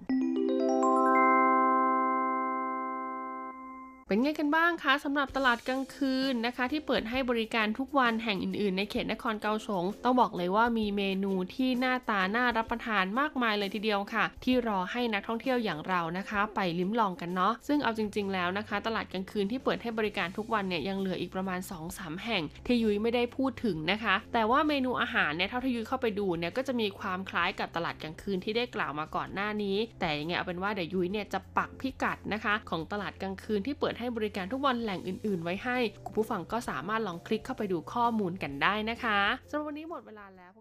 [4.08, 35.44] เป็นไงกันบ้างคะสำหรับตลาดกลางคืนนะคะ ที่เปิดให้บริการทุกวันแห่งอื่นๆ ในเขตนครเกาสงต้องบอกเลยว่ามีเมนูที่หน้าตาน่ารับประทานมากมายเลยทีเดียวค่ะ ที่รอให้นักท่องเที่ยวอย่างเรานะคะ ไปลิ้มลองกันเนาะซึ่งเอาจริง ๆ แล้วนะคะ ตลาดกลางคืนที่เปิดให้บริการทุกวันเนี่ยยังเหลืออีกประมาณ 2-3 แห่ง ที่ยุ้ยไม่ได้พูดถึงนะคะ แต่ว่าเมนูอาหารเนี่ยเท่าที่ยุ้ยเข้าไปดูเนี่ยก็จะมีความคล้ายกับตลาดกลางคืนที่ได้กล่าวมาก่อนหน้านี้ แต่ยังไงเอาเป็นว่าเดี๋ยวยุ้ยเนี่ยจะปักพิกัดนะคะ ของตลาดกลางคืนที่เปิดให้บริการทุกวันแหล่งอื่น ๆ
[35.44, 39.20] ไว้ให้ คุณผู้ฟังก็สามารถลองคลิกเข้าไปดูข้อมูลกันได้นะคะ
[39.50, 40.52] สำหรับวันนี้หมดเวลาแล้ว